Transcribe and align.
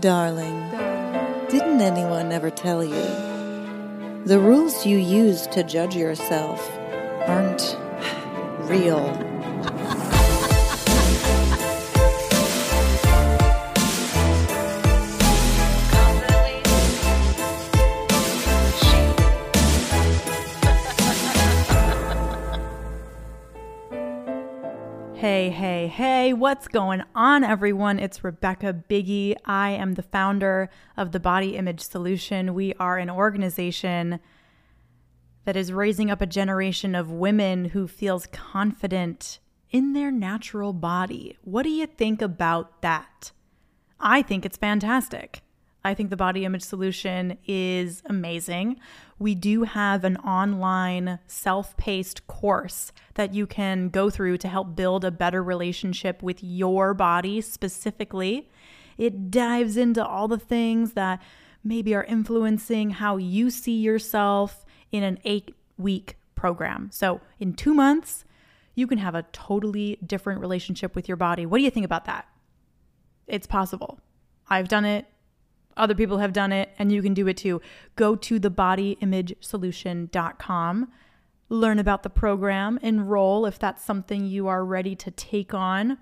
Darling, 0.00 0.70
didn't 1.50 1.82
anyone 1.82 2.32
ever 2.32 2.50
tell 2.50 2.82
you? 2.82 4.24
The 4.24 4.38
rules 4.40 4.86
you 4.86 4.96
use 4.96 5.46
to 5.48 5.62
judge 5.62 5.94
yourself 5.94 6.66
aren't 7.26 7.76
real. 8.60 9.31
What's 26.52 26.68
going 26.68 27.02
on, 27.14 27.42
everyone? 27.42 27.98
It's 27.98 28.22
Rebecca 28.22 28.74
Biggie. 28.86 29.34
I 29.46 29.70
am 29.70 29.94
the 29.94 30.02
founder 30.02 30.68
of 30.98 31.12
the 31.12 31.18
Body 31.18 31.56
Image 31.56 31.80
Solution. 31.80 32.52
We 32.52 32.74
are 32.74 32.98
an 32.98 33.08
organization 33.08 34.20
that 35.46 35.56
is 35.56 35.72
raising 35.72 36.10
up 36.10 36.20
a 36.20 36.26
generation 36.26 36.94
of 36.94 37.10
women 37.10 37.64
who 37.64 37.88
feels 37.88 38.26
confident 38.26 39.38
in 39.70 39.94
their 39.94 40.10
natural 40.10 40.74
body. 40.74 41.38
What 41.40 41.62
do 41.62 41.70
you 41.70 41.86
think 41.86 42.20
about 42.20 42.82
that? 42.82 43.32
I 43.98 44.20
think 44.20 44.44
it's 44.44 44.58
fantastic. 44.58 45.40
I 45.84 45.94
think 45.94 46.10
the 46.10 46.16
Body 46.16 46.44
Image 46.44 46.62
Solution 46.62 47.38
is 47.46 48.02
amazing. 48.06 48.78
We 49.18 49.34
do 49.34 49.64
have 49.64 50.04
an 50.04 50.16
online 50.18 51.18
self 51.26 51.76
paced 51.76 52.26
course 52.26 52.92
that 53.14 53.34
you 53.34 53.46
can 53.46 53.88
go 53.88 54.10
through 54.10 54.38
to 54.38 54.48
help 54.48 54.76
build 54.76 55.04
a 55.04 55.10
better 55.10 55.42
relationship 55.42 56.22
with 56.22 56.42
your 56.42 56.94
body 56.94 57.40
specifically. 57.40 58.50
It 58.96 59.30
dives 59.30 59.76
into 59.76 60.04
all 60.06 60.28
the 60.28 60.38
things 60.38 60.92
that 60.92 61.20
maybe 61.64 61.94
are 61.94 62.04
influencing 62.04 62.90
how 62.90 63.16
you 63.16 63.50
see 63.50 63.80
yourself 63.80 64.64
in 64.90 65.02
an 65.02 65.18
eight 65.24 65.54
week 65.78 66.16
program. 66.34 66.90
So, 66.92 67.20
in 67.40 67.54
two 67.54 67.74
months, 67.74 68.24
you 68.74 68.86
can 68.86 68.98
have 68.98 69.14
a 69.14 69.24
totally 69.32 69.98
different 70.04 70.40
relationship 70.40 70.94
with 70.94 71.08
your 71.08 71.16
body. 71.16 71.46
What 71.46 71.58
do 71.58 71.64
you 71.64 71.70
think 71.70 71.86
about 71.86 72.06
that? 72.06 72.26
It's 73.26 73.46
possible. 73.46 74.00
I've 74.48 74.68
done 74.68 74.84
it. 74.84 75.06
Other 75.76 75.94
people 75.94 76.18
have 76.18 76.32
done 76.32 76.50
it, 76.52 76.70
and 76.78 76.92
you 76.92 77.02
can 77.02 77.14
do 77.14 77.26
it 77.28 77.36
too. 77.36 77.60
Go 77.96 78.14
to 78.16 78.38
thebodyimagesolution.com, 78.38 80.92
learn 81.48 81.78
about 81.78 82.02
the 82.02 82.10
program, 82.10 82.78
enroll 82.82 83.46
if 83.46 83.58
that's 83.58 83.82
something 83.84 84.26
you 84.26 84.48
are 84.48 84.64
ready 84.64 84.94
to 84.96 85.10
take 85.10 85.54
on, 85.54 85.98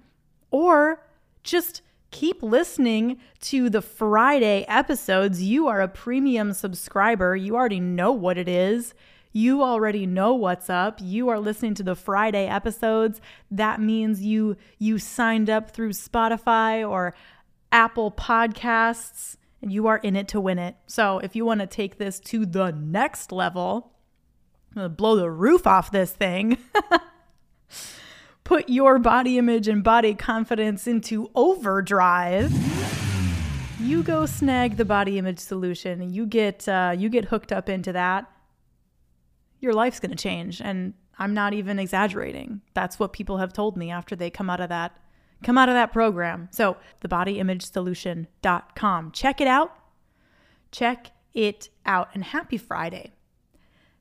or 0.51 1.07
just 1.43 1.83
keep 2.11 2.43
listening 2.43 3.19
to 3.41 3.71
the 3.71 3.83
Friday 3.83 4.65
episodes. 4.69 5.43
You 5.43 5.69
are 5.69 5.81
a 5.81 5.89
premium 5.89 6.53
subscriber, 6.53 7.37
you 7.37 7.57
already 7.57 7.81
know 7.81 8.13
what 8.13 8.39
it 8.39 8.49
is. 8.49 8.95
You 9.33 9.63
already 9.63 10.07
know 10.07 10.35
what's 10.35 10.69
up. 10.69 10.99
You 11.01 11.29
are 11.29 11.39
listening 11.39 11.75
to 11.75 11.85
the 11.85 11.95
Friday 11.95 12.49
episodes. 12.49 13.21
That 13.49 13.81
means 13.81 14.23
you 14.23 14.57
you 14.79 14.99
signed 14.99 15.49
up 15.49 15.71
through 15.71 15.93
Spotify 15.93 16.89
or 16.89 17.15
Apple 17.71 18.11
Podcasts 18.11 19.37
and 19.63 19.73
you 19.73 19.87
are 19.87 19.99
in 19.99 20.17
it 20.17 20.29
to 20.29 20.41
win 20.41 20.59
it. 20.59 20.77
So 20.87 21.19
if 21.19 21.37
you 21.37 21.45
want 21.45 21.61
to 21.61 21.67
take 21.67 21.99
this 21.99 22.19
to 22.21 22.47
the 22.47 22.73
next 22.73 23.33
level, 23.33 23.93
blow 24.75 25.17
the 25.17 25.31
roof 25.31 25.67
off 25.67 25.91
this 25.91 26.13
thing, 26.13 26.59
put 28.45 28.69
your 28.69 28.99
body 28.99 29.39
image 29.39 29.69
and 29.69 29.85
body 29.85 30.15
confidence 30.15 30.87
into 30.87 31.31
overdrive. 31.35 32.53
You 33.81 34.03
go 34.03 34.27
snag 34.27 34.77
the 34.77 34.85
body 34.85 35.19
image 35.19 35.39
solution, 35.39 36.13
you 36.13 36.27
get 36.27 36.69
uh, 36.69 36.95
you 36.97 37.09
get 37.09 37.27
hooked 37.27 37.53
up 37.53 37.69
into 37.69 37.93
that. 37.93 38.31
Your 39.59 39.73
life's 39.75 40.01
to 40.01 40.15
change, 40.15 40.61
and 40.61 40.95
I'm 41.19 41.35
not 41.35 41.53
even 41.53 41.79
exaggerating. 41.79 42.63
That's 42.73 42.99
what 42.99 43.13
people 43.13 43.39
have 43.39 43.53
told 43.53 43.77
me 43.77 43.91
after 43.91 44.17
they 44.17 44.31
come 44.31 44.49
out 44.49 44.61
of 44.61 44.71
that 44.71 44.97
come 45.43 45.59
out 45.59 45.69
of 45.69 45.75
that 45.75 45.93
program. 45.93 46.49
So, 46.53 46.77
thebodyimagesolution.com. 47.03 49.13
Check 49.13 49.41
it 49.41 49.49
out. 49.49 49.73
Check 50.71 51.11
it 51.35 51.69
out. 51.87 52.09
And 52.15 52.25
happy 52.25 52.57
Friday. 52.57 53.13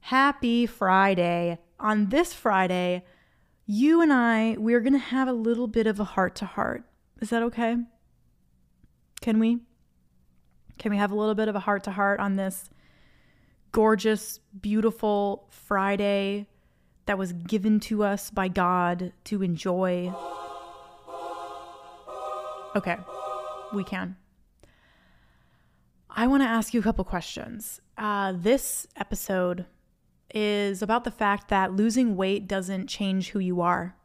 Happy 0.02 0.66
Friday. 0.66 1.58
On 1.80 2.10
this 2.10 2.34
Friday, 2.34 3.06
you 3.66 4.02
and 4.02 4.12
I, 4.12 4.56
we're 4.58 4.82
going 4.82 4.94
to 4.94 5.00
have 5.00 5.28
a 5.28 5.34
little 5.34 5.68
bit 5.68 5.88
of 5.88 6.00
a 6.00 6.04
heart 6.04 6.36
to 6.36 6.46
heart. 6.46 6.84
Is 7.22 7.30
that 7.30 7.44
okay? 7.44 7.78
Can 9.22 9.40
we? 9.40 9.60
Can 10.78 10.92
we 10.92 10.98
have 10.98 11.12
a 11.12 11.16
little 11.16 11.36
bit 11.36 11.48
of 11.48 11.56
a 11.56 11.60
heart 11.60 11.84
to 11.84 11.92
heart 11.92 12.20
on 12.20 12.36
this 12.36 12.70
gorgeous, 13.72 14.40
beautiful 14.60 15.48
Friday 15.50 16.48
that 17.06 17.18
was 17.18 17.34
given 17.34 17.80
to 17.82 18.04
us 18.04 18.30
by 18.30 18.48
God 18.48 19.12
to 19.26 19.44
enjoy? 19.44 20.14
Okay, 22.76 22.98
we 23.74 23.84
can. 23.84 24.16
I 26.10 26.28
want 26.28 26.44
to 26.44 26.48
ask 26.48 26.74
you 26.74 26.80
a 26.80 26.84
couple 26.84 27.04
questions. 27.04 27.82
Uh, 27.98 28.34
this 28.36 28.86
episode 28.96 29.66
is 30.34 30.82
about 30.82 31.04
the 31.04 31.12
fact 31.12 31.48
that 31.50 31.74
losing 31.74 32.16
weight 32.16 32.48
doesn't 32.48 32.88
change 32.88 33.30
who 33.30 33.40
you 33.40 33.62
are. 33.62 33.96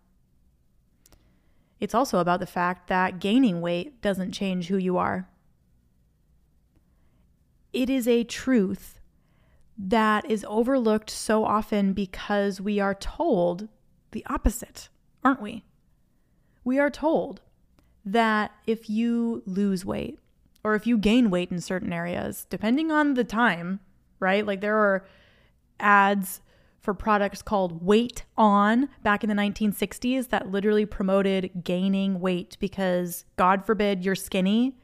It's 1.78 1.94
also 1.94 2.18
about 2.18 2.40
the 2.40 2.46
fact 2.46 2.88
that 2.88 3.20
gaining 3.20 3.60
weight 3.60 4.00
doesn't 4.00 4.32
change 4.32 4.68
who 4.68 4.78
you 4.78 4.96
are. 4.96 5.28
It 7.74 7.90
is 7.90 8.08
a 8.08 8.24
truth 8.24 9.00
that 9.76 10.30
is 10.30 10.46
overlooked 10.48 11.10
so 11.10 11.44
often 11.44 11.92
because 11.92 12.60
we 12.60 12.80
are 12.80 12.94
told 12.94 13.68
the 14.12 14.24
opposite, 14.26 14.88
aren't 15.22 15.42
we? 15.42 15.64
We 16.62 16.78
are 16.78 16.90
told 16.90 17.42
that 18.04 18.52
if 18.66 18.90
you 18.90 19.42
lose 19.46 19.84
weight 19.84 20.18
or 20.62 20.74
if 20.74 20.86
you 20.86 20.98
gain 20.98 21.30
weight 21.30 21.50
in 21.50 21.60
certain 21.60 21.92
areas, 21.92 22.46
depending 22.50 22.90
on 22.90 23.14
the 23.14 23.24
time, 23.24 23.80
right? 24.20 24.46
Like 24.46 24.60
there 24.60 24.76
are 24.76 25.06
ads 25.80 26.40
for 26.80 26.92
products 26.92 27.40
called 27.40 27.84
Weight 27.84 28.24
On 28.36 28.90
back 29.02 29.24
in 29.24 29.28
the 29.30 29.34
1960s 29.34 30.28
that 30.28 30.50
literally 30.50 30.84
promoted 30.84 31.64
gaining 31.64 32.20
weight 32.20 32.58
because, 32.60 33.24
God 33.36 33.64
forbid, 33.64 34.04
you're 34.04 34.14
skinny. 34.14 34.76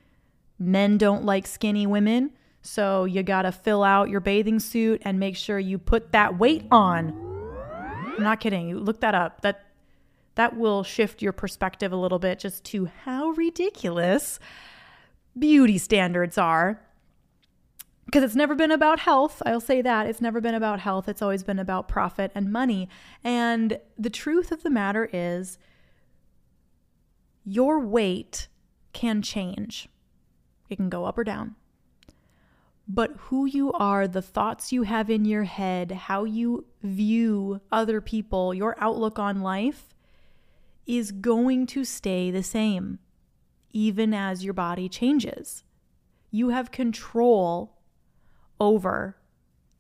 Men 0.59 0.97
don't 0.97 1.25
like 1.25 1.47
skinny 1.47 1.87
women. 1.87 2.31
So 2.63 3.05
you 3.05 3.23
got 3.23 3.43
to 3.43 3.53
fill 3.53 3.83
out 3.83 4.09
your 4.09 4.21
bathing 4.21 4.61
suit 4.61 5.03
and 5.05 5.21
make 5.21 5.37
sure 5.37 5.59
you 5.59 5.79
put 5.79 6.13
that 6.13 6.39
weight 6.39 6.65
on. 6.71 7.11
I'm 8.17 8.23
not 8.23 8.41
kidding. 8.41 8.69
You 8.69 8.79
look 8.79 9.01
that 9.01 9.15
up. 9.15 9.43
That 9.43 9.67
that 10.35 10.57
will 10.57 10.83
shift 10.83 11.23
your 11.23 11.33
perspective 11.33 11.93
a 11.93 11.97
little 11.97 12.19
bit 12.19 12.39
just 12.39 12.65
to 12.65 12.87
how 13.05 13.31
ridiculous 13.31 14.39
beauty 15.39 15.79
standards 15.79 16.39
are. 16.39 16.81
Because 18.07 18.25
it's 18.25 18.35
never 18.35 18.57
been 18.57 18.73
about 18.73 19.01
health. 19.01 19.41
I'll 19.47 19.61
say 19.61 19.83
that. 19.83 20.07
It's 20.07 20.21
never 20.21 20.41
been 20.41 20.55
about 20.55 20.81
health. 20.81 21.09
It's 21.09 21.23
always 21.23 21.45
been 21.45 21.61
about 21.61 21.87
profit 21.87 22.33
and 22.35 22.53
money. 22.53 22.89
And 23.23 23.79
the 23.97 24.11
truth 24.11 24.51
of 24.51 24.63
the 24.63 24.71
matter 24.71 25.09
is, 25.13 25.59
your 27.45 27.79
weight 27.79 28.49
can 28.93 29.23
change, 29.23 29.89
it 30.69 30.77
can 30.77 30.89
go 30.89 31.05
up 31.05 31.19
or 31.19 31.25
down. 31.25 31.55
But 32.89 33.13
who 33.17 33.47
you 33.47 33.73
are, 33.73 34.09
the 34.09 34.23
thoughts 34.23 34.73
you 34.73 34.83
have 34.83 35.09
in 35.09 35.25
your 35.25 35.45
head, 35.45 35.93
how 35.93 36.25
you 36.25 36.67
view 36.83 37.61
other 37.71 38.01
people, 38.01 38.53
your 38.53 38.75
outlook 38.81 39.19
on 39.19 39.43
life 39.43 39.95
is 40.97 41.13
going 41.13 41.67
to 41.67 41.85
stay 41.85 42.33
the 42.33 42.43
same, 42.43 42.99
even 43.71 44.13
as 44.13 44.45
your 44.45 44.53
body 44.53 44.89
changes. 44.89 45.63
You 46.33 46.49
have 46.49 46.73
control 46.73 47.77
over 48.59 49.17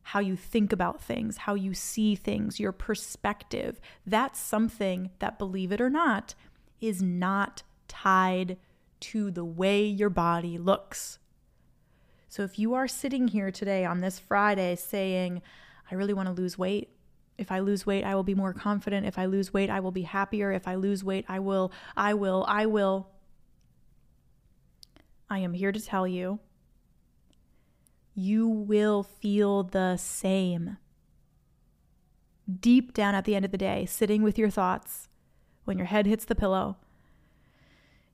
how 0.02 0.20
you 0.20 0.36
think 0.36 0.72
about 0.72 1.02
things, 1.02 1.38
how 1.38 1.54
you 1.54 1.74
see 1.74 2.14
things, 2.14 2.60
your 2.60 2.70
perspective. 2.70 3.80
That's 4.06 4.38
something 4.38 5.10
that, 5.18 5.38
believe 5.38 5.72
it 5.72 5.80
or 5.80 5.90
not, 5.90 6.36
is 6.80 7.02
not 7.02 7.64
tied 7.88 8.56
to 9.00 9.32
the 9.32 9.44
way 9.44 9.84
your 9.84 10.10
body 10.10 10.58
looks. 10.58 11.18
So 12.28 12.44
if 12.44 12.56
you 12.56 12.74
are 12.74 12.86
sitting 12.86 13.28
here 13.28 13.50
today 13.50 13.84
on 13.84 13.98
this 13.98 14.20
Friday 14.20 14.76
saying, 14.76 15.42
I 15.90 15.96
really 15.96 16.14
want 16.14 16.28
to 16.28 16.40
lose 16.40 16.56
weight, 16.56 16.90
if 17.40 17.50
I 17.50 17.60
lose 17.60 17.86
weight, 17.86 18.04
I 18.04 18.14
will 18.14 18.22
be 18.22 18.34
more 18.34 18.52
confident. 18.52 19.06
If 19.06 19.18
I 19.18 19.24
lose 19.24 19.52
weight, 19.52 19.70
I 19.70 19.80
will 19.80 19.90
be 19.90 20.02
happier. 20.02 20.52
If 20.52 20.68
I 20.68 20.74
lose 20.74 21.02
weight, 21.02 21.24
I 21.28 21.38
will, 21.38 21.72
I 21.96 22.12
will, 22.14 22.44
I 22.46 22.66
will. 22.66 23.08
I 25.30 25.38
am 25.38 25.54
here 25.54 25.72
to 25.72 25.80
tell 25.80 26.06
you 26.06 26.40
you 28.14 28.46
will 28.46 29.02
feel 29.02 29.62
the 29.62 29.96
same. 29.96 30.76
Deep 32.60 32.92
down 32.92 33.14
at 33.14 33.24
the 33.24 33.34
end 33.34 33.44
of 33.44 33.52
the 33.52 33.58
day, 33.58 33.86
sitting 33.86 34.22
with 34.22 34.36
your 34.36 34.50
thoughts, 34.50 35.08
when 35.64 35.78
your 35.78 35.86
head 35.86 36.04
hits 36.04 36.24
the 36.24 36.34
pillow, 36.34 36.76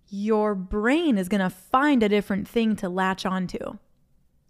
your 0.09 0.55
brain 0.55 1.19
is 1.19 1.29
going 1.29 1.41
to 1.41 1.51
find 1.51 2.03
a 2.03 2.09
different 2.09 2.47
thing 2.47 2.77
to 2.77 2.89
latch 2.89 3.27
onto 3.27 3.79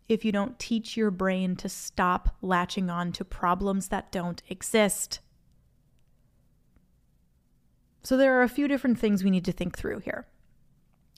if 0.08 0.24
you 0.24 0.32
don't 0.32 0.58
teach 0.58 0.96
your 0.96 1.10
brain 1.10 1.56
to 1.56 1.68
stop 1.68 2.36
latching 2.40 2.90
on 2.90 3.12
to 3.12 3.24
problems 3.24 3.88
that 3.88 4.12
don't 4.12 4.42
exist. 4.48 5.20
So, 8.02 8.16
there 8.16 8.38
are 8.38 8.42
a 8.42 8.48
few 8.48 8.68
different 8.68 8.98
things 8.98 9.24
we 9.24 9.30
need 9.30 9.44
to 9.46 9.52
think 9.52 9.76
through 9.76 9.98
here. 10.00 10.26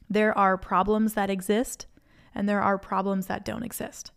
There 0.09 0.37
are 0.37 0.57
problems 0.57 1.15
that 1.15 1.29
exist, 1.29 1.87
and 2.35 2.49
there 2.49 2.63
are 2.63 2.79
problems 2.79 3.27
that 3.27 3.45
don't 3.45 3.63
exist. 3.63 4.11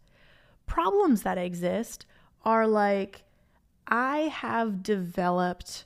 Problems 0.68 1.24
that 1.24 1.38
exist 1.38 2.06
are 2.46 2.66
like, 2.66 3.24
I 3.88 4.20
have 4.20 4.84
developed 4.84 5.86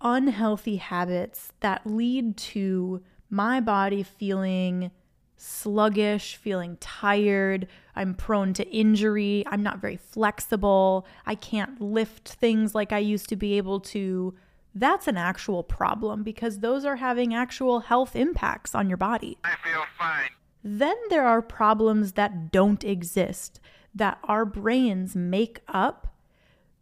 unhealthy 0.00 0.76
habits 0.76 1.52
that 1.60 1.86
lead 1.86 2.36
to 2.36 3.02
my 3.30 3.60
body 3.60 4.02
feeling 4.02 4.90
sluggish, 5.38 6.36
feeling 6.36 6.76
tired. 6.80 7.66
I'm 7.96 8.14
prone 8.14 8.52
to 8.54 8.68
injury. 8.68 9.44
I'm 9.46 9.62
not 9.62 9.78
very 9.78 9.96
flexible. 9.96 11.06
I 11.24 11.34
can't 11.34 11.80
lift 11.80 12.28
things 12.28 12.74
like 12.74 12.92
I 12.92 12.98
used 12.98 13.28
to 13.30 13.36
be 13.36 13.56
able 13.56 13.80
to. 13.80 14.34
That's 14.74 15.08
an 15.08 15.16
actual 15.16 15.62
problem 15.62 16.22
because 16.22 16.58
those 16.58 16.84
are 16.84 16.96
having 16.96 17.34
actual 17.34 17.80
health 17.80 18.14
impacts 18.14 18.74
on 18.74 18.88
your 18.88 18.98
body. 18.98 19.38
I 19.44 19.54
feel 19.64 19.84
fine. 19.96 20.30
Then 20.62 20.96
there 21.08 21.26
are 21.26 21.40
problems 21.40 22.12
that 22.12 22.52
don't 22.52 22.84
exist, 22.84 23.60
that 23.94 24.18
our 24.24 24.44
brains 24.44 25.16
make 25.16 25.60
up 25.68 26.14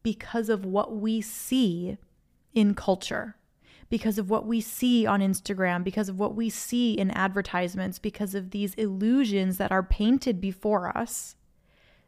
because 0.02 0.48
of 0.48 0.64
what 0.64 0.96
we 0.96 1.20
see 1.20 1.98
in 2.54 2.74
culture 2.74 3.36
because 3.88 4.18
of 4.18 4.30
what 4.30 4.46
we 4.46 4.60
see 4.60 5.06
on 5.06 5.20
Instagram, 5.20 5.84
because 5.84 6.08
of 6.08 6.18
what 6.18 6.34
we 6.34 6.50
see 6.50 6.94
in 6.94 7.10
advertisements, 7.10 7.98
because 7.98 8.34
of 8.34 8.50
these 8.50 8.74
illusions 8.74 9.58
that 9.58 9.70
are 9.72 9.82
painted 9.82 10.40
before 10.40 10.96
us 10.96 11.36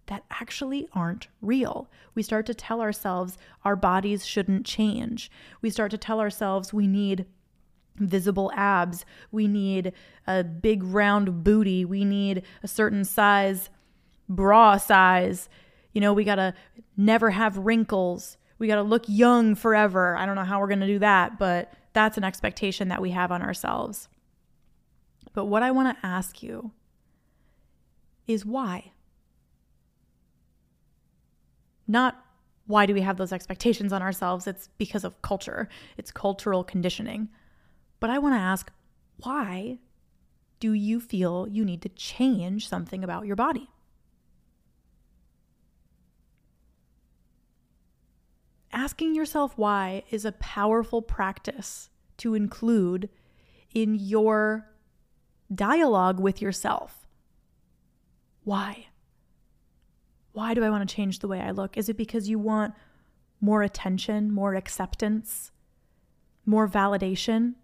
that 0.06 0.24
actually 0.30 0.88
aren't 0.92 1.28
real. 1.40 1.88
We 2.14 2.22
start 2.22 2.46
to 2.46 2.54
tell 2.54 2.80
ourselves 2.80 3.38
our 3.64 3.76
bodies 3.76 4.26
shouldn't 4.26 4.66
change. 4.66 5.30
We 5.60 5.70
start 5.70 5.90
to 5.92 5.98
tell 5.98 6.18
ourselves 6.18 6.72
we 6.72 6.86
need 6.86 7.26
visible 7.96 8.50
abs, 8.54 9.04
we 9.30 9.46
need 9.46 9.92
a 10.26 10.42
big 10.44 10.82
round 10.82 11.44
booty, 11.44 11.84
we 11.84 12.04
need 12.04 12.42
a 12.62 12.68
certain 12.68 13.04
size 13.04 13.70
bra 14.28 14.76
size. 14.76 15.48
You 15.92 16.00
know, 16.00 16.12
we 16.12 16.24
got 16.24 16.36
to 16.36 16.54
never 16.96 17.30
have 17.30 17.58
wrinkles 17.58 18.37
we 18.58 18.66
got 18.66 18.76
to 18.76 18.82
look 18.82 19.04
young 19.06 19.54
forever. 19.54 20.16
I 20.16 20.26
don't 20.26 20.34
know 20.34 20.44
how 20.44 20.60
we're 20.60 20.68
going 20.68 20.80
to 20.80 20.86
do 20.86 20.98
that, 20.98 21.38
but 21.38 21.72
that's 21.92 22.18
an 22.18 22.24
expectation 22.24 22.88
that 22.88 23.00
we 23.00 23.10
have 23.10 23.32
on 23.32 23.42
ourselves. 23.42 24.08
But 25.32 25.46
what 25.46 25.62
I 25.62 25.70
want 25.70 25.96
to 25.96 26.06
ask 26.06 26.42
you 26.42 26.72
is 28.26 28.44
why? 28.44 28.92
Not 31.86 32.22
why 32.66 32.84
do 32.84 32.92
we 32.92 33.00
have 33.00 33.16
those 33.16 33.32
expectations 33.32 33.92
on 33.92 34.02
ourselves? 34.02 34.46
It's 34.46 34.68
because 34.76 35.04
of 35.04 35.22
culture, 35.22 35.68
it's 35.96 36.10
cultural 36.10 36.62
conditioning. 36.62 37.28
But 38.00 38.10
I 38.10 38.18
want 38.18 38.34
to 38.34 38.40
ask 38.40 38.70
why 39.18 39.78
do 40.60 40.72
you 40.72 41.00
feel 41.00 41.48
you 41.48 41.64
need 41.64 41.82
to 41.82 41.88
change 41.88 42.68
something 42.68 43.02
about 43.02 43.26
your 43.26 43.36
body? 43.36 43.68
Asking 48.72 49.14
yourself 49.14 49.56
why 49.56 50.02
is 50.10 50.24
a 50.24 50.32
powerful 50.32 51.02
practice 51.02 51.90
to 52.18 52.34
include 52.34 53.08
in 53.74 53.94
your 53.94 54.68
dialogue 55.54 56.20
with 56.20 56.42
yourself. 56.42 57.06
Why? 58.44 58.86
Why 60.32 60.54
do 60.54 60.64
I 60.64 60.70
want 60.70 60.88
to 60.88 60.94
change 60.94 61.18
the 61.18 61.28
way 61.28 61.40
I 61.40 61.50
look? 61.50 61.76
Is 61.76 61.88
it 61.88 61.96
because 61.96 62.28
you 62.28 62.38
want 62.38 62.74
more 63.40 63.62
attention, 63.62 64.32
more 64.32 64.54
acceptance, 64.54 65.52
more 66.44 66.68
validation? 66.68 67.54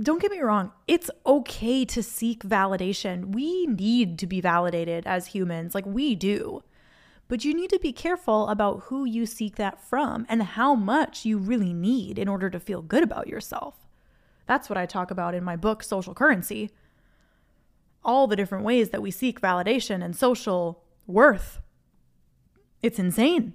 Don't 0.00 0.20
get 0.20 0.32
me 0.32 0.40
wrong, 0.40 0.72
it's 0.88 1.10
okay 1.24 1.84
to 1.84 2.02
seek 2.02 2.42
validation. 2.42 3.32
We 3.32 3.66
need 3.66 4.18
to 4.18 4.26
be 4.26 4.40
validated 4.40 5.06
as 5.06 5.28
humans, 5.28 5.74
like 5.74 5.86
we 5.86 6.16
do. 6.16 6.64
But 7.28 7.44
you 7.44 7.54
need 7.54 7.70
to 7.70 7.78
be 7.78 7.92
careful 7.92 8.48
about 8.48 8.84
who 8.84 9.04
you 9.04 9.26
seek 9.26 9.56
that 9.56 9.80
from 9.80 10.26
and 10.28 10.42
how 10.42 10.74
much 10.74 11.24
you 11.24 11.38
really 11.38 11.72
need 11.72 12.18
in 12.18 12.28
order 12.28 12.50
to 12.50 12.60
feel 12.60 12.82
good 12.82 13.02
about 13.02 13.28
yourself. 13.28 13.86
That's 14.46 14.68
what 14.68 14.76
I 14.76 14.86
talk 14.86 15.10
about 15.10 15.34
in 15.34 15.42
my 15.42 15.56
book, 15.56 15.82
Social 15.82 16.14
Currency. 16.14 16.70
All 18.04 18.26
the 18.26 18.36
different 18.36 18.64
ways 18.64 18.90
that 18.90 19.00
we 19.00 19.10
seek 19.10 19.40
validation 19.40 20.04
and 20.04 20.14
social 20.14 20.82
worth. 21.06 21.60
It's 22.82 22.98
insane. 22.98 23.54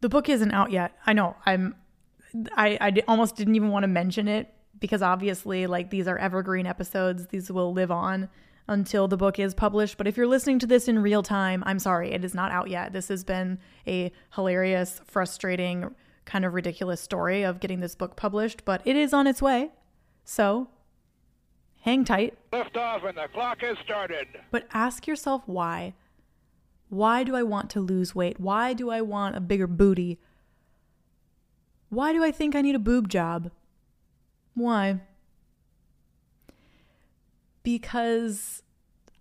The 0.00 0.08
book 0.08 0.28
isn't 0.28 0.52
out 0.52 0.70
yet. 0.70 0.96
I 1.04 1.12
know. 1.12 1.36
I'm 1.44 1.74
I 2.56 2.78
I 2.80 3.02
almost 3.08 3.34
didn't 3.34 3.56
even 3.56 3.70
want 3.70 3.82
to 3.82 3.88
mention 3.88 4.28
it 4.28 4.54
because 4.78 5.02
obviously 5.02 5.66
like 5.66 5.90
these 5.90 6.06
are 6.06 6.18
evergreen 6.18 6.66
episodes. 6.66 7.26
These 7.26 7.50
will 7.50 7.72
live 7.72 7.90
on 7.90 8.28
until 8.68 9.08
the 9.08 9.16
book 9.16 9.38
is 9.38 9.54
published. 9.54 9.96
But 9.96 10.06
if 10.06 10.16
you're 10.16 10.26
listening 10.26 10.58
to 10.60 10.66
this 10.66 10.88
in 10.88 10.98
real 10.98 11.22
time, 11.22 11.62
I'm 11.66 11.78
sorry, 11.78 12.12
it 12.12 12.24
is 12.24 12.34
not 12.34 12.52
out 12.52 12.68
yet. 12.68 12.92
This 12.92 13.08
has 13.08 13.24
been 13.24 13.58
a 13.86 14.12
hilarious, 14.34 15.00
frustrating, 15.04 15.94
kind 16.24 16.44
of 16.44 16.54
ridiculous 16.54 17.00
story 17.00 17.42
of 17.42 17.60
getting 17.60 17.80
this 17.80 17.94
book 17.94 18.16
published, 18.16 18.64
but 18.64 18.82
it 18.84 18.96
is 18.96 19.12
on 19.12 19.26
its 19.26 19.40
way. 19.40 19.70
So 20.24 20.68
hang 21.82 22.04
tight. 22.04 22.36
Lift 22.52 22.76
off 22.76 23.04
and 23.04 23.16
the 23.16 23.28
clock 23.32 23.60
has 23.60 23.76
started. 23.84 24.26
But 24.50 24.66
ask 24.72 25.06
yourself 25.06 25.42
why. 25.46 25.94
Why 26.88 27.24
do 27.24 27.34
I 27.34 27.42
want 27.42 27.70
to 27.70 27.80
lose 27.80 28.14
weight? 28.14 28.38
Why 28.38 28.72
do 28.72 28.90
I 28.90 29.00
want 29.00 29.36
a 29.36 29.40
bigger 29.40 29.66
booty? 29.66 30.18
Why 31.88 32.12
do 32.12 32.22
I 32.22 32.32
think 32.32 32.54
I 32.54 32.62
need 32.62 32.74
a 32.74 32.80
boob 32.80 33.08
job? 33.08 33.50
Why? 34.54 35.00
Because 37.66 38.62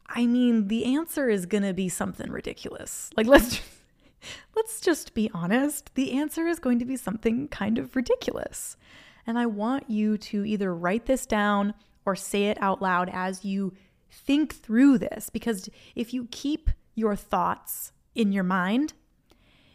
I 0.07 0.27
mean, 0.27 0.67
the 0.67 0.85
answer 0.95 1.27
is 1.29 1.47
going 1.47 1.63
to 1.63 1.73
be 1.73 1.89
something 1.89 2.29
ridiculous. 2.29 3.09
Like 3.17 3.25
let's 3.25 3.55
just, 3.55 3.63
let's 4.55 4.79
just 4.81 5.15
be 5.15 5.31
honest. 5.33 5.89
The 5.95 6.11
answer 6.11 6.45
is 6.45 6.59
going 6.59 6.77
to 6.77 6.85
be 6.85 6.95
something 6.95 7.47
kind 7.47 7.79
of 7.79 7.95
ridiculous. 7.95 8.77
And 9.25 9.39
I 9.39 9.47
want 9.47 9.89
you 9.89 10.19
to 10.19 10.45
either 10.45 10.75
write 10.75 11.07
this 11.07 11.25
down 11.25 11.73
or 12.05 12.15
say 12.15 12.43
it 12.43 12.61
out 12.61 12.83
loud 12.83 13.09
as 13.11 13.43
you 13.43 13.73
think 14.11 14.53
through 14.53 14.99
this 14.99 15.31
because 15.31 15.67
if 15.95 16.13
you 16.13 16.27
keep 16.29 16.69
your 16.93 17.15
thoughts 17.15 17.93
in 18.13 18.31
your 18.31 18.43
mind, 18.43 18.93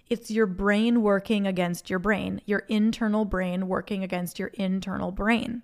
it's 0.08 0.30
your 0.30 0.46
brain 0.46 1.02
working 1.02 1.44
against 1.44 1.90
your 1.90 1.98
brain, 1.98 2.40
your 2.46 2.60
internal 2.68 3.24
brain 3.24 3.66
working 3.66 4.04
against 4.04 4.38
your 4.38 4.52
internal 4.54 5.10
brain. 5.10 5.62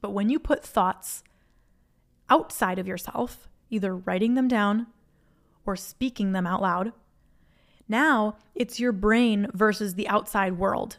But 0.00 0.10
when 0.10 0.28
you 0.28 0.40
put 0.40 0.64
thoughts 0.64 1.22
outside 2.28 2.78
of 2.78 2.86
yourself, 2.86 3.48
either 3.70 3.96
writing 3.96 4.34
them 4.34 4.48
down 4.48 4.86
or 5.66 5.76
speaking 5.76 6.32
them 6.32 6.46
out 6.46 6.62
loud. 6.62 6.92
Now 7.88 8.36
it's 8.54 8.80
your 8.80 8.92
brain 8.92 9.48
versus 9.52 9.94
the 9.94 10.08
outside 10.08 10.58
world. 10.58 10.98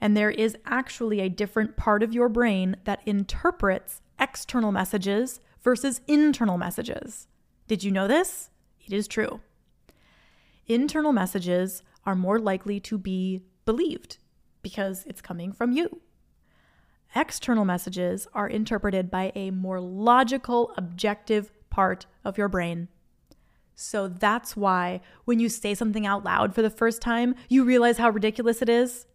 And 0.00 0.16
there 0.16 0.30
is 0.30 0.56
actually 0.66 1.20
a 1.20 1.28
different 1.28 1.76
part 1.76 2.02
of 2.02 2.12
your 2.12 2.28
brain 2.28 2.76
that 2.84 3.02
interprets 3.06 4.02
external 4.18 4.72
messages 4.72 5.40
versus 5.62 6.00
internal 6.06 6.58
messages. 6.58 7.26
Did 7.66 7.82
you 7.82 7.90
know 7.90 8.06
this? 8.06 8.50
It 8.86 8.92
is 8.92 9.08
true. 9.08 9.40
Internal 10.66 11.12
messages 11.12 11.82
are 12.04 12.14
more 12.14 12.38
likely 12.38 12.80
to 12.80 12.98
be 12.98 13.42
believed 13.64 14.18
because 14.62 15.04
it's 15.06 15.20
coming 15.22 15.52
from 15.52 15.72
you. 15.72 16.00
External 17.14 17.64
messages 17.64 18.26
are 18.34 18.48
interpreted 18.48 19.10
by 19.10 19.30
a 19.34 19.50
more 19.50 19.80
logical, 19.80 20.72
objective 20.76 21.52
part 21.70 22.06
of 22.24 22.36
your 22.36 22.48
brain. 22.48 22.88
So 23.76 24.08
that's 24.08 24.56
why 24.56 25.00
when 25.24 25.40
you 25.40 25.48
say 25.48 25.74
something 25.74 26.06
out 26.06 26.24
loud 26.24 26.54
for 26.54 26.62
the 26.62 26.70
first 26.70 27.00
time, 27.00 27.34
you 27.48 27.64
realize 27.64 27.98
how 27.98 28.10
ridiculous 28.10 28.62
it 28.62 28.68
is. 28.68 29.06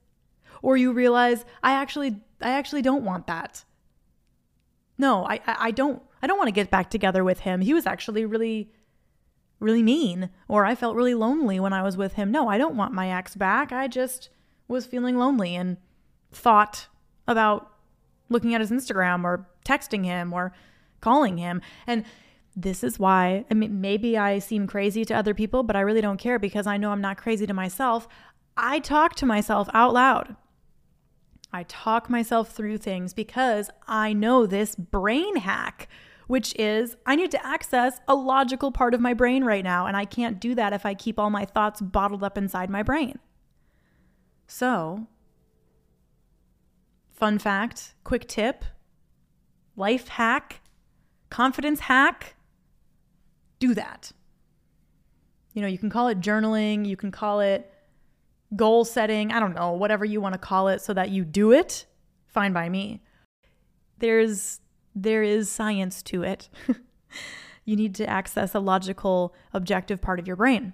Or 0.62 0.75
you 0.75 0.91
realize, 0.91 1.46
I 1.63 1.72
actually 1.72 2.22
I 2.41 2.51
actually 2.51 2.82
don't 2.82 3.03
want 3.03 3.27
that. 3.27 3.63
No, 4.98 5.25
I 5.25 5.39
I 5.46 5.72
don't 5.72 6.01
I 6.22 6.27
don't 6.27 6.38
want 6.38 6.50
to 6.50 6.53
get 6.53 6.70
back 6.70 6.89
together 6.89 7.24
with 7.24 7.41
him. 7.41 7.62
He 7.62 7.74
was 7.74 7.86
actually 7.86 8.25
really 8.25 8.72
really 9.60 9.84
mean 9.84 10.29
or 10.48 10.65
I 10.65 10.75
felt 10.75 10.96
really 10.96 11.13
lonely 11.15 11.60
when 11.60 11.74
I 11.74 11.82
was 11.82 11.98
with 11.98 12.13
him. 12.13 12.32
No, 12.32 12.50
I 12.50 12.58
don't 12.58 12.75
want 12.75 12.94
my 12.94 13.12
ex 13.12 13.36
back. 13.36 13.72
I 13.72 13.88
just 13.88 14.29
was 14.68 14.86
feeling 14.86 15.18
lonely 15.18 15.56
and 15.56 15.77
thought 16.32 16.88
about 17.27 17.72
looking 18.29 18.53
at 18.53 18.62
his 18.62 18.71
Instagram 18.71 19.24
or 19.24 19.48
texting 19.65 20.05
him 20.05 20.33
or 20.33 20.53
calling 21.01 21.38
him. 21.38 21.62
And 21.88 22.03
this 22.55 22.83
is 22.83 23.00
why, 23.00 23.45
I 23.50 23.53
mean, 23.53 23.81
maybe 23.81 24.17
I 24.17 24.39
seem 24.39 24.67
crazy 24.67 25.05
to 25.05 25.13
other 25.13 25.33
people, 25.33 25.63
but 25.63 25.75
I 25.75 25.81
really 25.81 26.01
don't 26.01 26.17
care 26.17 26.39
because 26.39 26.67
I 26.67 26.77
know 26.77 26.91
I'm 26.91 27.01
not 27.01 27.17
crazy 27.17 27.48
to 27.48 27.53
myself. 27.53 28.07
I 28.57 28.79
talk 28.79 29.15
to 29.15 29.25
myself 29.25 29.69
out 29.74 29.93
loud. 29.93 30.36
I 31.51 31.63
talk 31.63 32.09
myself 32.09 32.51
through 32.51 32.77
things 32.77 33.13
because 33.13 33.69
I 33.88 34.13
know 34.13 34.45
this 34.45 34.75
brain 34.75 35.38
hack, 35.38 35.88
which 36.27 36.53
is 36.59 36.95
I 37.05 37.15
need 37.15 37.31
to 37.31 37.45
access 37.45 38.00
a 38.07 38.13
logical 38.13 38.71
part 38.71 38.93
of 38.93 39.01
my 39.01 39.13
brain 39.13 39.43
right 39.43 39.63
now. 39.63 39.88
And 39.88 39.98
I 39.98 40.05
can't 40.05 40.39
do 40.39 40.53
that 40.55 40.74
if 40.74 40.86
I 40.86 40.93
keep 40.93 41.17
all 41.17 41.29
my 41.29 41.45
thoughts 41.45 41.81
bottled 41.81 42.24
up 42.24 42.38
inside 42.38 42.69
my 42.69 42.83
brain. 42.83 43.17
So, 44.45 45.07
fun 47.19 47.38
fact, 47.38 47.93
quick 48.05 48.27
tip, 48.27 48.63
life 49.75 50.07
hack, 50.07 50.61
confidence 51.29 51.81
hack 51.81 52.35
do 53.59 53.73
that. 53.73 54.11
You 55.53 55.61
know, 55.61 55.67
you 55.67 55.77
can 55.77 55.89
call 55.89 56.07
it 56.07 56.21
journaling, 56.21 56.85
you 56.85 56.95
can 56.95 57.11
call 57.11 57.41
it 57.41 57.71
goal 58.55 58.85
setting, 58.85 59.31
I 59.31 59.39
don't 59.39 59.53
know, 59.53 59.73
whatever 59.73 60.05
you 60.05 60.21
want 60.21 60.33
to 60.33 60.39
call 60.39 60.69
it 60.69 60.81
so 60.81 60.93
that 60.93 61.09
you 61.09 61.25
do 61.25 61.51
it, 61.51 61.85
fine 62.27 62.53
by 62.53 62.69
me. 62.69 63.03
There's 63.97 64.61
there 64.95 65.21
is 65.21 65.51
science 65.51 66.01
to 66.03 66.23
it. 66.23 66.49
you 67.65 67.75
need 67.75 67.95
to 67.95 68.09
access 68.09 68.55
a 68.55 68.59
logical, 68.59 69.35
objective 69.53 70.01
part 70.01 70.19
of 70.19 70.27
your 70.27 70.35
brain. 70.35 70.73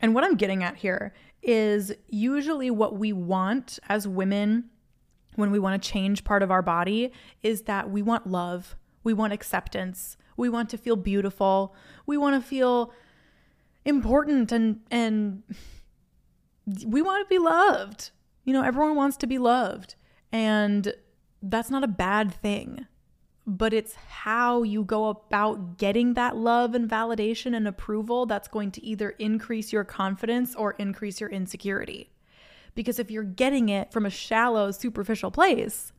And 0.00 0.14
what 0.14 0.24
I'm 0.24 0.36
getting 0.36 0.62
at 0.62 0.76
here 0.76 1.14
is 1.42 1.92
usually 2.08 2.70
what 2.70 2.96
we 2.96 3.12
want 3.12 3.78
as 3.88 4.08
women 4.08 4.70
when 5.36 5.50
we 5.50 5.58
want 5.58 5.80
to 5.80 5.88
change 5.88 6.24
part 6.24 6.42
of 6.42 6.50
our 6.50 6.62
body 6.62 7.12
is 7.42 7.62
that 7.62 7.90
we 7.90 8.02
want 8.02 8.26
love, 8.26 8.74
we 9.04 9.12
want 9.12 9.32
acceptance, 9.32 10.16
we 10.36 10.48
want 10.48 10.70
to 10.70 10.78
feel 10.78 10.96
beautiful, 10.96 11.74
we 12.06 12.16
want 12.16 12.42
to 12.42 12.46
feel 12.46 12.92
important 13.84 14.50
and 14.50 14.80
and 14.90 15.42
we 16.84 17.02
want 17.02 17.26
to 17.26 17.28
be 17.28 17.38
loved. 17.38 18.10
You 18.44 18.52
know, 18.52 18.62
everyone 18.62 18.96
wants 18.96 19.16
to 19.18 19.26
be 19.26 19.38
loved. 19.38 19.94
And 20.32 20.92
that's 21.42 21.70
not 21.70 21.84
a 21.84 21.88
bad 21.88 22.32
thing. 22.32 22.86
But 23.46 23.72
it's 23.72 23.94
how 23.94 24.64
you 24.64 24.82
go 24.82 25.08
about 25.08 25.78
getting 25.78 26.14
that 26.14 26.36
love 26.36 26.74
and 26.74 26.90
validation 26.90 27.56
and 27.56 27.68
approval 27.68 28.26
that's 28.26 28.48
going 28.48 28.72
to 28.72 28.84
either 28.84 29.10
increase 29.10 29.72
your 29.72 29.84
confidence 29.84 30.54
or 30.56 30.72
increase 30.72 31.20
your 31.20 31.30
insecurity. 31.30 32.10
Because 32.74 32.98
if 32.98 33.10
you're 33.10 33.22
getting 33.22 33.68
it 33.68 33.92
from 33.92 34.04
a 34.04 34.10
shallow, 34.10 34.72
superficial 34.72 35.30
place, 35.30 35.92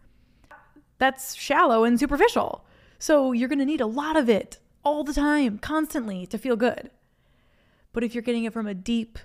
that's 0.98 1.36
shallow 1.36 1.86
and 1.86 1.98
superficial. 1.98 2.66
So 3.00 3.32
you're 3.32 3.50
going 3.50 3.60
to 3.60 3.66
need 3.66 3.82
a 3.82 3.86
lot 3.86 4.18
of 4.18 4.30
it 4.30 4.60
all 4.84 5.04
the 5.04 5.14
time, 5.14 5.58
constantly 5.58 6.26
to 6.28 6.38
feel 6.38 6.56
good. 6.56 6.92
But 7.94 8.04
if 8.04 8.14
you're 8.14 8.22
getting 8.22 8.44
it 8.44 8.54
from 8.54 8.68
a 8.68 8.74
deep, 8.74 9.20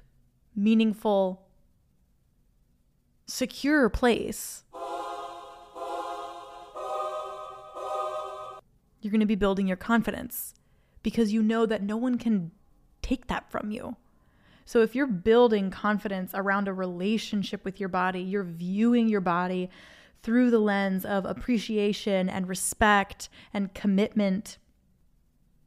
meaningful, 0.54 1.46
secure 3.26 3.88
place, 3.88 4.61
you're 9.02 9.10
going 9.10 9.20
to 9.20 9.26
be 9.26 9.34
building 9.34 9.66
your 9.66 9.76
confidence 9.76 10.54
because 11.02 11.32
you 11.32 11.42
know 11.42 11.66
that 11.66 11.82
no 11.82 11.96
one 11.96 12.16
can 12.16 12.52
take 13.02 13.26
that 13.26 13.50
from 13.50 13.70
you. 13.70 13.96
So 14.64 14.80
if 14.80 14.94
you're 14.94 15.06
building 15.06 15.70
confidence 15.70 16.30
around 16.34 16.68
a 16.68 16.72
relationship 16.72 17.64
with 17.64 17.80
your 17.80 17.88
body, 17.88 18.20
you're 18.20 18.44
viewing 18.44 19.08
your 19.08 19.20
body 19.20 19.68
through 20.22 20.50
the 20.50 20.60
lens 20.60 21.04
of 21.04 21.26
appreciation 21.26 22.28
and 22.28 22.48
respect 22.48 23.28
and 23.52 23.74
commitment, 23.74 24.58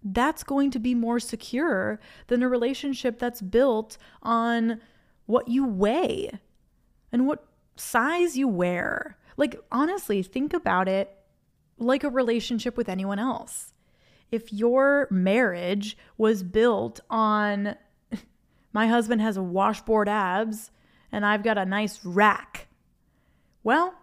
that's 0.01 0.43
going 0.43 0.71
to 0.71 0.79
be 0.79 0.95
more 0.95 1.19
secure 1.19 1.99
than 2.27 2.41
a 2.41 2.47
relationship 2.47 3.19
that's 3.19 3.41
built 3.41 3.97
on 4.23 4.79
what 5.25 5.49
you 5.49 5.65
weigh 5.65 6.31
and 7.11 7.27
what 7.27 7.45
size 7.75 8.37
you 8.37 8.47
wear. 8.47 9.17
Like, 9.35 9.59
honestly, 9.71 10.23
think 10.23 10.53
about 10.53 10.87
it 10.87 11.11
like 11.77 12.03
a 12.03 12.09
relationship 12.09 12.77
with 12.77 12.89
anyone 12.89 13.19
else. 13.19 13.73
If 14.31 14.51
your 14.51 15.07
marriage 15.11 15.97
was 16.17 16.43
built 16.43 16.99
on 17.09 17.75
my 18.73 18.87
husband 18.87 19.21
has 19.21 19.37
washboard 19.37 20.09
abs 20.09 20.71
and 21.11 21.25
I've 21.25 21.43
got 21.43 21.57
a 21.57 21.65
nice 21.65 22.03
rack, 22.03 22.67
well, 23.63 23.95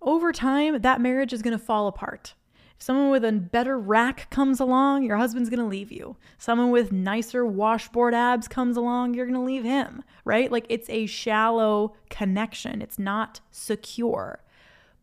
over 0.00 0.32
time, 0.32 0.80
that 0.82 1.00
marriage 1.00 1.32
is 1.32 1.42
going 1.42 1.56
to 1.56 1.64
fall 1.64 1.86
apart. 1.86 2.34
If 2.76 2.82
someone 2.82 3.10
with 3.10 3.24
a 3.24 3.32
better 3.32 3.78
rack 3.78 4.28
comes 4.30 4.58
along, 4.58 5.04
your 5.04 5.16
husband's 5.16 5.48
going 5.48 5.60
to 5.60 5.66
leave 5.66 5.92
you. 5.92 6.16
Someone 6.38 6.70
with 6.70 6.90
nicer 6.90 7.46
washboard 7.46 8.12
abs 8.12 8.48
comes 8.48 8.76
along, 8.76 9.14
you're 9.14 9.26
going 9.26 9.38
to 9.38 9.44
leave 9.44 9.62
him, 9.62 10.02
right? 10.24 10.50
Like 10.50 10.66
it's 10.68 10.90
a 10.90 11.06
shallow 11.06 11.94
connection, 12.10 12.82
it's 12.82 12.98
not 12.98 13.40
secure. 13.52 14.42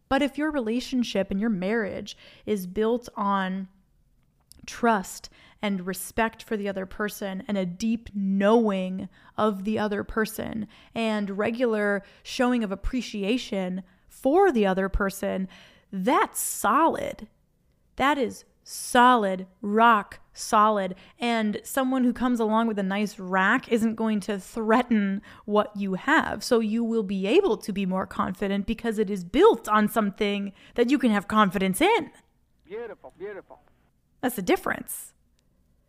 But 0.10 0.22
if 0.24 0.38
your 0.38 0.52
relationship 0.52 1.30
and 1.32 1.40
your 1.40 1.52
marriage 1.52 2.18
is 2.46 2.66
built 2.66 3.08
on 3.16 3.68
trust 4.66 5.30
and 5.62 5.86
respect 5.86 6.42
for 6.44 6.58
the 6.58 6.68
other 6.70 6.86
person 6.86 7.44
and 7.48 7.58
a 7.58 7.66
deep 7.66 8.10
knowing 8.14 9.10
of 9.38 9.64
the 9.64 9.78
other 9.78 10.04
person 10.04 10.68
and 10.96 11.38
regular 11.38 12.04
showing 12.24 12.64
of 12.64 12.72
appreciation 12.72 13.84
for 14.08 14.52
the 14.52 14.66
other 14.66 14.90
person, 14.90 15.48
that's 15.92 16.40
solid. 16.40 17.28
That 17.98 18.18
is 18.18 18.46
solid, 18.70 19.48
rock 19.62 20.20
solid. 20.32 20.96
And 21.20 21.60
someone 21.64 22.04
who 22.04 22.14
comes 22.14 22.40
along 22.40 22.68
with 22.68 22.78
a 22.78 22.84
nice 22.84 23.18
rack 23.18 23.72
isn't 23.72 23.96
going 23.96 24.20
to 24.22 24.40
threaten 24.40 25.22
what 25.46 25.76
you 25.76 25.96
have. 25.96 26.44
So 26.44 26.60
you 26.60 26.84
will 26.84 27.04
be 27.04 27.26
able 27.26 27.58
to 27.58 27.74
be 27.74 27.86
more 27.86 28.06
confident 28.06 28.68
because 28.68 29.00
it 29.00 29.10
is 29.10 29.24
built 29.24 29.68
on 29.68 29.90
something 29.90 30.54
that 30.76 30.90
you 30.90 31.00
can 31.00 31.12
have 31.12 31.28
confidence 31.28 31.82
in. 31.82 32.12
Beautiful, 32.66 33.14
beautiful. 33.18 33.60
That's 34.22 34.36
the 34.36 34.42
difference. 34.44 35.14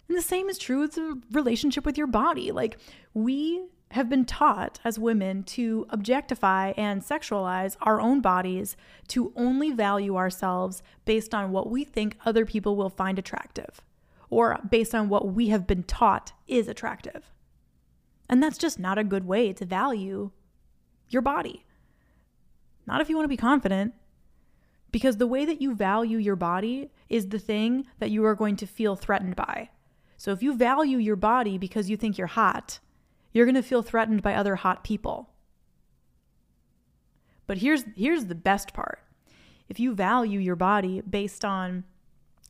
And 0.09 0.17
the 0.17 0.23
same 0.23 0.49
is 0.49 0.59
true 0.59 0.81
with 0.81 0.95
the 0.95 1.21
relationship 1.31 1.85
with 1.85 1.99
your 1.99 2.07
body. 2.07 2.51
Like, 2.51 2.79
we 3.13 3.63
have 3.93 4.09
been 4.09 4.25
taught 4.25 4.79
as 4.85 4.99
women 4.99 5.43
to 5.43 5.85
objectify 5.91 6.73
and 6.77 7.03
sexualize 7.03 7.77
our 7.81 8.01
own 8.01 8.21
bodies, 8.21 8.77
to 9.09 9.33
only 9.35 9.73
value 9.73 10.17
ourselves 10.17 10.83
based 11.05 11.35
on 11.35 11.51
what 11.51 11.69
we 11.69 11.83
think 11.83 12.17
other 12.25 12.47
people 12.47 12.77
will 12.77 12.89
find 12.89 13.19
attractive, 13.19 13.81
or 14.29 14.61
based 14.71 14.95
on 14.95 15.09
what 15.09 15.33
we 15.33 15.49
have 15.49 15.67
been 15.67 15.83
taught 15.83 16.33
is 16.47 16.69
attractive. 16.69 17.33
And 18.29 18.41
that's 18.41 18.59
just 18.59 18.79
not 18.79 18.97
a 18.97 19.05
good 19.05 19.27
way 19.27 19.53
to 19.55 19.65
value 19.65 20.31
your 21.09 21.23
body. 21.23 21.65
Not 22.87 23.01
if 23.01 23.09
you 23.09 23.17
want 23.17 23.25
to 23.25 23.29
be 23.29 23.37
confident, 23.37 23.95
because 24.93 25.17
the 25.17 25.27
way 25.27 25.45
that 25.45 25.61
you 25.61 25.75
value 25.75 26.19
your 26.19 26.37
body 26.37 26.91
is 27.09 27.29
the 27.29 27.39
thing 27.41 27.87
that 27.99 28.11
you 28.11 28.25
are 28.25 28.37
going 28.37 28.55
to 28.57 28.67
feel 28.67 28.95
threatened 28.95 29.35
by. 29.35 29.71
So 30.17 30.31
if 30.31 30.43
you 30.43 30.57
value 30.57 30.99
your 30.99 31.17
body 31.17 31.59
because 31.59 31.91
you 31.91 31.97
think 31.97 32.19
you're 32.19 32.27
hot, 32.29 32.79
you're 33.33 33.47
going 33.47 33.55
to 33.55 33.63
feel 33.63 33.83
threatened 33.83 34.23
by 34.23 34.35
other 34.35 34.57
hot 34.57 34.85
people. 34.85 35.31
But 37.47 37.59
here's 37.59 37.85
here's 37.97 38.27
the 38.27 38.35
best 38.35 38.73
part. 38.73 39.01
If 39.69 39.81
you 39.81 39.95
value 39.95 40.39
your 40.39 40.57
body 40.57 41.01
based 41.01 41.45
on 41.45 41.85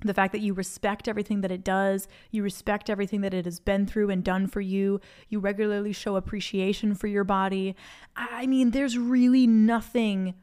the 0.03 0.15
fact 0.15 0.33
that 0.33 0.41
you 0.41 0.55
respect 0.55 1.09
everything 1.09 1.43
that 1.43 1.51
it 1.51 1.63
does, 1.63 2.09
you 2.31 2.43
respect 2.43 2.89
everything 2.89 3.21
that 3.21 3.35
it 3.35 3.45
has 3.45 3.61
been 3.61 3.87
through 3.87 4.11
and 4.11 4.25
done 4.25 4.47
for 4.47 4.61
you, 4.61 5.01
you 5.29 5.39
regularly 5.39 5.93
show 5.93 6.17
appreciation 6.17 6.95
for 6.95 7.07
your 7.07 7.25
body. 7.25 7.77
I 8.17 8.47
mean, 8.47 8.71
there's 8.71 8.97
really 8.97 9.47
nothing 9.47 10.35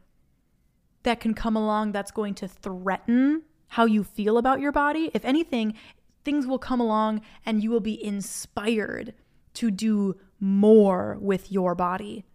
that 1.03 1.19
can 1.19 1.33
come 1.33 1.55
along 1.55 1.91
that's 1.91 2.11
going 2.11 2.35
to 2.35 2.47
threaten 2.47 3.43
how 3.69 3.85
you 3.85 4.03
feel 4.03 4.37
about 4.37 4.59
your 4.59 4.71
body. 4.71 5.11
If 5.13 5.25
anything, 5.25 5.73
things 6.23 6.45
will 6.45 6.59
come 6.59 6.79
along 6.79 7.21
and 7.45 7.63
you 7.63 7.71
will 7.71 7.79
be 7.79 8.03
inspired 8.03 9.13
to 9.55 9.71
do 9.71 10.15
more 10.39 11.17
with 11.19 11.51
your 11.51 11.75
body, 11.75 12.25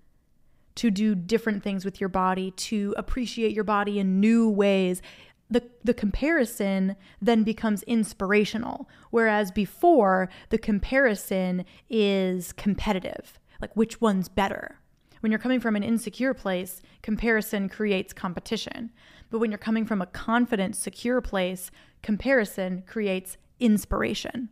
to 0.75 0.91
do 0.91 1.15
different 1.15 1.63
things 1.63 1.85
with 1.85 2.01
your 2.01 2.09
body, 2.09 2.51
to 2.53 2.95
appreciate 2.97 3.53
your 3.53 3.65
body 3.65 3.99
in 3.99 4.21
new 4.21 4.49
ways. 4.49 5.03
The, 5.51 5.69
the 5.85 5.95
comparison 5.95 6.97
then 7.21 7.43
becomes 7.43 7.83
inspirational, 7.83 8.89
whereas 9.11 9.51
before 9.51 10.31
the 10.49 10.59
comparison 10.59 11.65
is 11.91 12.53
competitive. 12.53 13.39
Like, 13.61 13.77
which 13.77 14.01
one's 14.01 14.29
better? 14.29 14.79
When 15.21 15.31
you're 15.31 15.39
coming 15.39 15.61
from 15.61 15.77
an 15.77 15.85
insecure 15.85 16.35
place, 16.35 16.83
comparison 17.03 17.69
creates 17.69 18.13
competition. 18.13 18.91
But 19.31 19.39
when 19.39 19.51
you're 19.51 19.59
coming 19.59 19.87
from 19.87 20.03
a 20.03 20.07
confident, 20.07 20.75
secure 20.75 21.21
place, 21.21 21.71
comparison 22.03 22.83
creates 22.87 23.37
inspiration. 23.61 24.49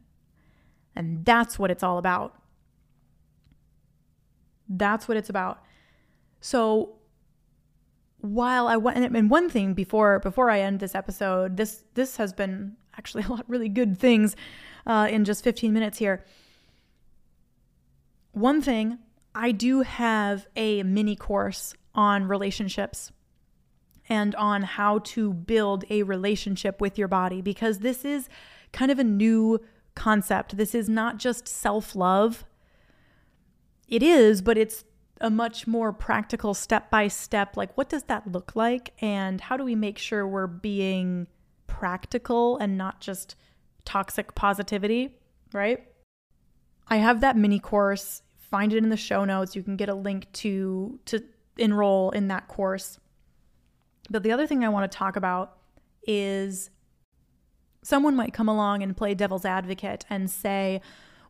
And 0.95 1.25
that's 1.25 1.59
what 1.59 1.71
it's 1.71 1.83
all 1.83 1.99
about. 1.99 2.39
That's 4.70 5.08
what 5.08 5.16
it's 5.16 5.28
about. 5.28 5.62
So 6.40 6.94
while 8.20 8.68
I 8.68 8.76
went 8.76 8.98
and 8.98 9.30
one 9.30 9.50
thing 9.50 9.74
before 9.74 10.20
before 10.20 10.48
I 10.48 10.60
end 10.60 10.80
this 10.80 10.94
episode, 10.94 11.56
this 11.56 11.84
this 11.94 12.16
has 12.16 12.32
been 12.32 12.76
actually 12.96 13.24
a 13.28 13.28
lot 13.28 13.44
really 13.48 13.68
good 13.68 13.98
things 13.98 14.36
uh, 14.86 15.08
in 15.10 15.24
just 15.24 15.44
15 15.44 15.72
minutes 15.72 15.98
here. 15.98 16.24
One 18.32 18.62
thing 18.62 18.98
I 19.34 19.52
do 19.52 19.82
have 19.82 20.46
a 20.56 20.82
mini 20.84 21.16
course 21.16 21.74
on 21.94 22.24
relationships 22.24 23.10
and 24.08 24.34
on 24.36 24.62
how 24.62 24.98
to 24.98 25.32
build 25.32 25.84
a 25.90 26.02
relationship 26.02 26.80
with 26.80 26.98
your 26.98 27.08
body 27.08 27.40
because 27.40 27.78
this 27.78 28.04
is 28.04 28.28
kind 28.72 28.90
of 28.90 28.98
a 28.98 29.04
new 29.04 29.60
concept. 29.94 30.56
This 30.56 30.74
is 30.74 30.88
not 30.88 31.18
just 31.18 31.46
self 31.46 31.94
love. 31.94 32.44
It 33.90 34.02
is, 34.02 34.40
but 34.40 34.56
it's 34.56 34.85
a 35.20 35.28
much 35.28 35.66
more 35.66 35.92
practical 35.92 36.54
step 36.54 36.90
by 36.90 37.06
step 37.06 37.54
like 37.54 37.76
what 37.76 37.90
does 37.90 38.04
that 38.04 38.32
look 38.32 38.56
like 38.56 38.94
and 39.02 39.38
how 39.38 39.54
do 39.59 39.62
we 39.62 39.75
make 39.75 39.99
sure 39.99 40.26
we're 40.26 40.47
being 40.47 41.26
practical 41.66 42.56
and 42.56 42.78
not 42.78 43.02
just 43.02 43.37
toxic 43.85 44.35
positivity, 44.35 45.14
right? 45.52 45.87
I 46.88 46.97
have 46.97 47.20
that 47.20 47.37
mini 47.37 47.59
course. 47.59 48.23
Find 48.38 48.73
it 48.73 48.82
in 48.82 48.88
the 48.88 48.97
show 48.97 49.25
notes. 49.25 49.54
You 49.54 49.62
can 49.62 49.76
get 49.76 49.88
a 49.88 49.94
link 49.94 50.32
to 50.35 50.99
to 51.06 51.23
enroll 51.59 52.11
in 52.11 52.28
that 52.28 52.49
course. 52.49 52.99
But 54.09 54.23
the 54.23 54.32
other 54.32 54.47
thing 54.47 54.64
I 54.64 54.68
want 54.68 54.90
to 54.90 54.97
talk 54.97 55.16
about 55.16 55.59
is 56.06 56.70
someone 57.82 58.16
might 58.16 58.32
come 58.32 58.49
along 58.49 58.82
and 58.82 58.97
play 58.97 59.14
devil's 59.14 59.44
advocate 59.44 60.04
and 60.11 60.30
say, 60.30 60.80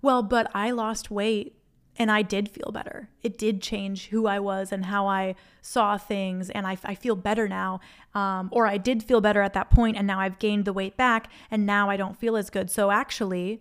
well, 0.00 0.22
but 0.22 0.50
I 0.54 0.70
lost 0.70 1.10
weight 1.10 1.59
and 2.00 2.10
I 2.10 2.22
did 2.22 2.48
feel 2.48 2.72
better. 2.72 3.10
It 3.22 3.36
did 3.36 3.60
change 3.60 4.08
who 4.08 4.26
I 4.26 4.38
was 4.38 4.72
and 4.72 4.86
how 4.86 5.06
I 5.06 5.34
saw 5.60 5.98
things, 5.98 6.48
and 6.48 6.66
I, 6.66 6.78
I 6.82 6.94
feel 6.94 7.14
better 7.14 7.46
now. 7.46 7.80
Um, 8.14 8.48
or 8.52 8.66
I 8.66 8.78
did 8.78 9.02
feel 9.02 9.20
better 9.20 9.42
at 9.42 9.52
that 9.52 9.70
point, 9.70 9.98
and 9.98 10.06
now 10.06 10.18
I've 10.18 10.38
gained 10.38 10.64
the 10.64 10.72
weight 10.72 10.96
back, 10.96 11.30
and 11.50 11.66
now 11.66 11.90
I 11.90 11.98
don't 11.98 12.18
feel 12.18 12.38
as 12.38 12.48
good. 12.48 12.70
So 12.70 12.90
actually, 12.90 13.60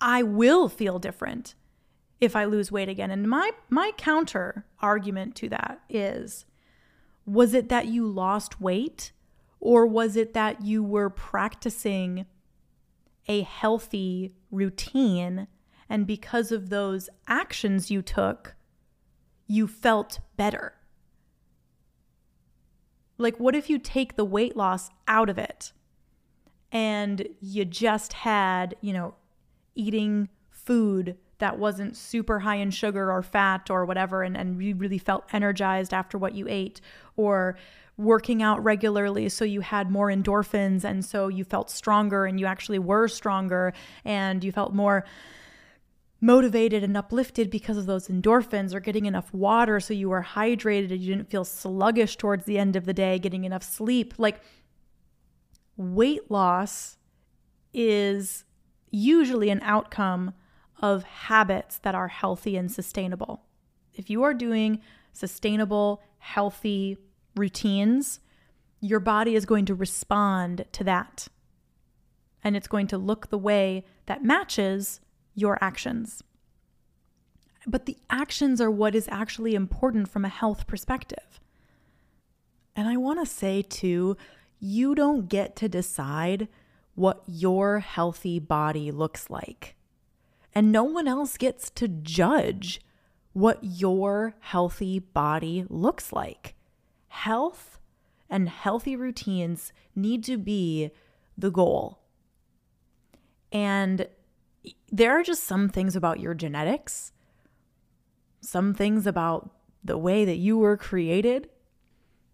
I 0.00 0.22
will 0.22 0.68
feel 0.68 1.00
different 1.00 1.56
if 2.20 2.36
I 2.36 2.44
lose 2.44 2.70
weight 2.70 2.88
again. 2.88 3.10
And 3.10 3.28
my 3.28 3.50
my 3.68 3.90
counter 3.96 4.64
argument 4.78 5.34
to 5.36 5.48
that 5.48 5.80
is 5.88 6.44
was 7.26 7.52
it 7.52 7.68
that 7.68 7.86
you 7.86 8.06
lost 8.06 8.60
weight 8.60 9.10
or 9.58 9.86
was 9.86 10.14
it 10.16 10.34
that 10.34 10.64
you 10.64 10.84
were 10.84 11.10
practicing 11.10 12.26
a 13.26 13.42
healthy 13.42 14.36
routine 14.52 15.48
and 15.88 16.06
because 16.06 16.52
of 16.52 16.68
those 16.68 17.08
actions 17.26 17.90
you 17.90 18.02
took, 18.02 18.54
you 19.46 19.66
felt 19.66 20.20
better. 20.36 20.74
Like, 23.18 23.38
what 23.38 23.54
if 23.54 23.68
you 23.68 23.78
take 23.78 24.16
the 24.16 24.24
weight 24.24 24.56
loss 24.56 24.90
out 25.06 25.28
of 25.28 25.38
it 25.38 25.72
and 26.72 27.28
you 27.40 27.64
just 27.64 28.14
had, 28.14 28.74
you 28.80 28.92
know, 28.92 29.14
eating 29.74 30.28
food 30.50 31.16
that 31.38 31.58
wasn't 31.58 31.96
super 31.96 32.40
high 32.40 32.56
in 32.56 32.70
sugar 32.70 33.10
or 33.10 33.22
fat 33.22 33.68
or 33.68 33.84
whatever, 33.84 34.22
and, 34.22 34.36
and 34.36 34.62
you 34.62 34.74
really 34.76 34.98
felt 34.98 35.24
energized 35.32 35.92
after 35.92 36.16
what 36.16 36.34
you 36.34 36.46
ate, 36.48 36.80
or 37.16 37.56
working 37.96 38.42
out 38.42 38.62
regularly 38.64 39.28
so 39.28 39.44
you 39.44 39.60
had 39.60 39.90
more 39.90 40.08
endorphins 40.08 40.82
and 40.82 41.04
so 41.04 41.28
you 41.28 41.44
felt 41.44 41.70
stronger 41.70 42.24
and 42.24 42.40
you 42.40 42.46
actually 42.46 42.78
were 42.78 43.06
stronger 43.06 43.72
and 44.04 44.42
you 44.42 44.50
felt 44.50 44.72
more 44.72 45.04
motivated 46.22 46.84
and 46.84 46.96
uplifted 46.96 47.50
because 47.50 47.76
of 47.76 47.86
those 47.86 48.06
endorphins 48.06 48.72
or 48.72 48.78
getting 48.78 49.06
enough 49.06 49.34
water 49.34 49.80
so 49.80 49.92
you 49.92 50.08
were 50.08 50.22
hydrated 50.22 50.92
and 50.92 51.00
you 51.00 51.12
didn't 51.12 51.28
feel 51.28 51.44
sluggish 51.44 52.16
towards 52.16 52.44
the 52.44 52.58
end 52.58 52.76
of 52.76 52.86
the 52.86 52.94
day, 52.94 53.18
getting 53.18 53.42
enough 53.42 53.64
sleep. 53.64 54.14
Like 54.18 54.40
weight 55.76 56.30
loss 56.30 56.96
is 57.74 58.44
usually 58.90 59.50
an 59.50 59.60
outcome 59.64 60.32
of 60.80 61.02
habits 61.02 61.78
that 61.78 61.96
are 61.96 62.08
healthy 62.08 62.56
and 62.56 62.70
sustainable. 62.70 63.42
If 63.92 64.08
you 64.08 64.22
are 64.22 64.32
doing 64.32 64.80
sustainable, 65.12 66.02
healthy 66.18 66.98
routines, 67.34 68.20
your 68.80 69.00
body 69.00 69.34
is 69.34 69.44
going 69.44 69.66
to 69.66 69.74
respond 69.74 70.66
to 70.70 70.84
that. 70.84 71.26
And 72.44 72.56
it's 72.56 72.68
going 72.68 72.86
to 72.88 72.98
look 72.98 73.28
the 73.28 73.38
way 73.38 73.84
that 74.06 74.24
matches 74.24 75.00
your 75.34 75.58
actions. 75.60 76.22
But 77.66 77.86
the 77.86 77.96
actions 78.10 78.60
are 78.60 78.70
what 78.70 78.94
is 78.94 79.08
actually 79.10 79.54
important 79.54 80.08
from 80.08 80.24
a 80.24 80.28
health 80.28 80.66
perspective. 80.66 81.40
And 82.74 82.88
I 82.88 82.96
want 82.96 83.20
to 83.20 83.26
say 83.26 83.62
too, 83.62 84.16
you 84.58 84.94
don't 84.94 85.28
get 85.28 85.56
to 85.56 85.68
decide 85.68 86.48
what 86.94 87.22
your 87.26 87.80
healthy 87.80 88.38
body 88.38 88.90
looks 88.90 89.30
like. 89.30 89.76
And 90.54 90.70
no 90.70 90.84
one 90.84 91.08
else 91.08 91.36
gets 91.36 91.70
to 91.70 91.88
judge 91.88 92.80
what 93.32 93.58
your 93.62 94.34
healthy 94.40 94.98
body 94.98 95.64
looks 95.68 96.12
like. 96.12 96.54
Health 97.08 97.78
and 98.28 98.48
healthy 98.48 98.96
routines 98.96 99.72
need 99.94 100.24
to 100.24 100.36
be 100.36 100.90
the 101.36 101.50
goal. 101.50 102.00
And 103.50 104.06
there 104.90 105.18
are 105.18 105.22
just 105.22 105.44
some 105.44 105.68
things 105.68 105.96
about 105.96 106.20
your 106.20 106.34
genetics, 106.34 107.12
some 108.40 108.74
things 108.74 109.06
about 109.06 109.50
the 109.82 109.98
way 109.98 110.24
that 110.24 110.36
you 110.36 110.58
were 110.58 110.76
created 110.76 111.48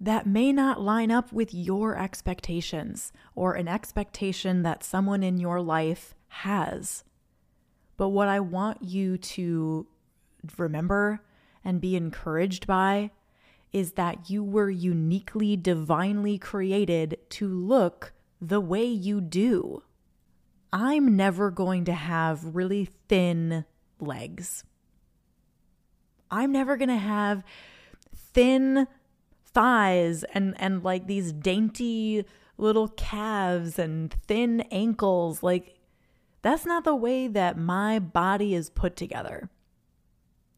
that 0.01 0.27
may 0.27 0.53
not 0.53 0.81
line 0.81 1.11
up 1.11 1.33
with 1.33 1.53
your 1.53 1.97
expectations 1.99 3.12
or 3.35 3.55
an 3.55 3.67
expectation 3.67 4.62
that 4.62 4.85
someone 4.85 5.23
in 5.23 5.38
your 5.38 5.61
life 5.61 6.14
has. 6.29 7.05
But 7.97 8.11
what 8.11 8.29
I 8.29 8.38
want 8.38 8.83
you 8.83 9.19
to 9.19 9.87
remember 10.57 11.21
and 11.64 11.81
be 11.81 11.97
encouraged 11.97 12.67
by 12.67 13.11
is 13.73 13.93
that 13.93 14.31
you 14.31 14.43
were 14.45 14.71
uniquely, 14.71 15.57
divinely 15.57 16.38
created 16.38 17.19
to 17.31 17.49
look 17.49 18.12
the 18.41 18.61
way 18.61 18.85
you 18.85 19.21
do. 19.21 19.83
I'm 20.72 21.16
never 21.16 21.50
going 21.50 21.85
to 21.87 21.92
have 21.92 22.57
really 22.57 22.88
thin 23.09 23.64
legs. 24.00 24.64
I'm 26.31 26.52
never 26.52 26.76
going 26.76 26.90
to 26.90 26.96
have 26.96 27.42
thin 28.14 28.87
thighs 29.46 30.24
and 30.35 30.54
and 30.61 30.85
like 30.85 31.07
these 31.07 31.33
dainty 31.33 32.24
little 32.59 32.88
calves 32.88 33.78
and 33.78 34.12
thin 34.26 34.61
ankles 34.70 35.42
like 35.42 35.78
that's 36.42 36.66
not 36.66 36.85
the 36.85 36.94
way 36.94 37.26
that 37.28 37.57
my 37.57 37.98
body 37.98 38.54
is 38.54 38.70
put 38.70 38.94
together. 38.94 39.50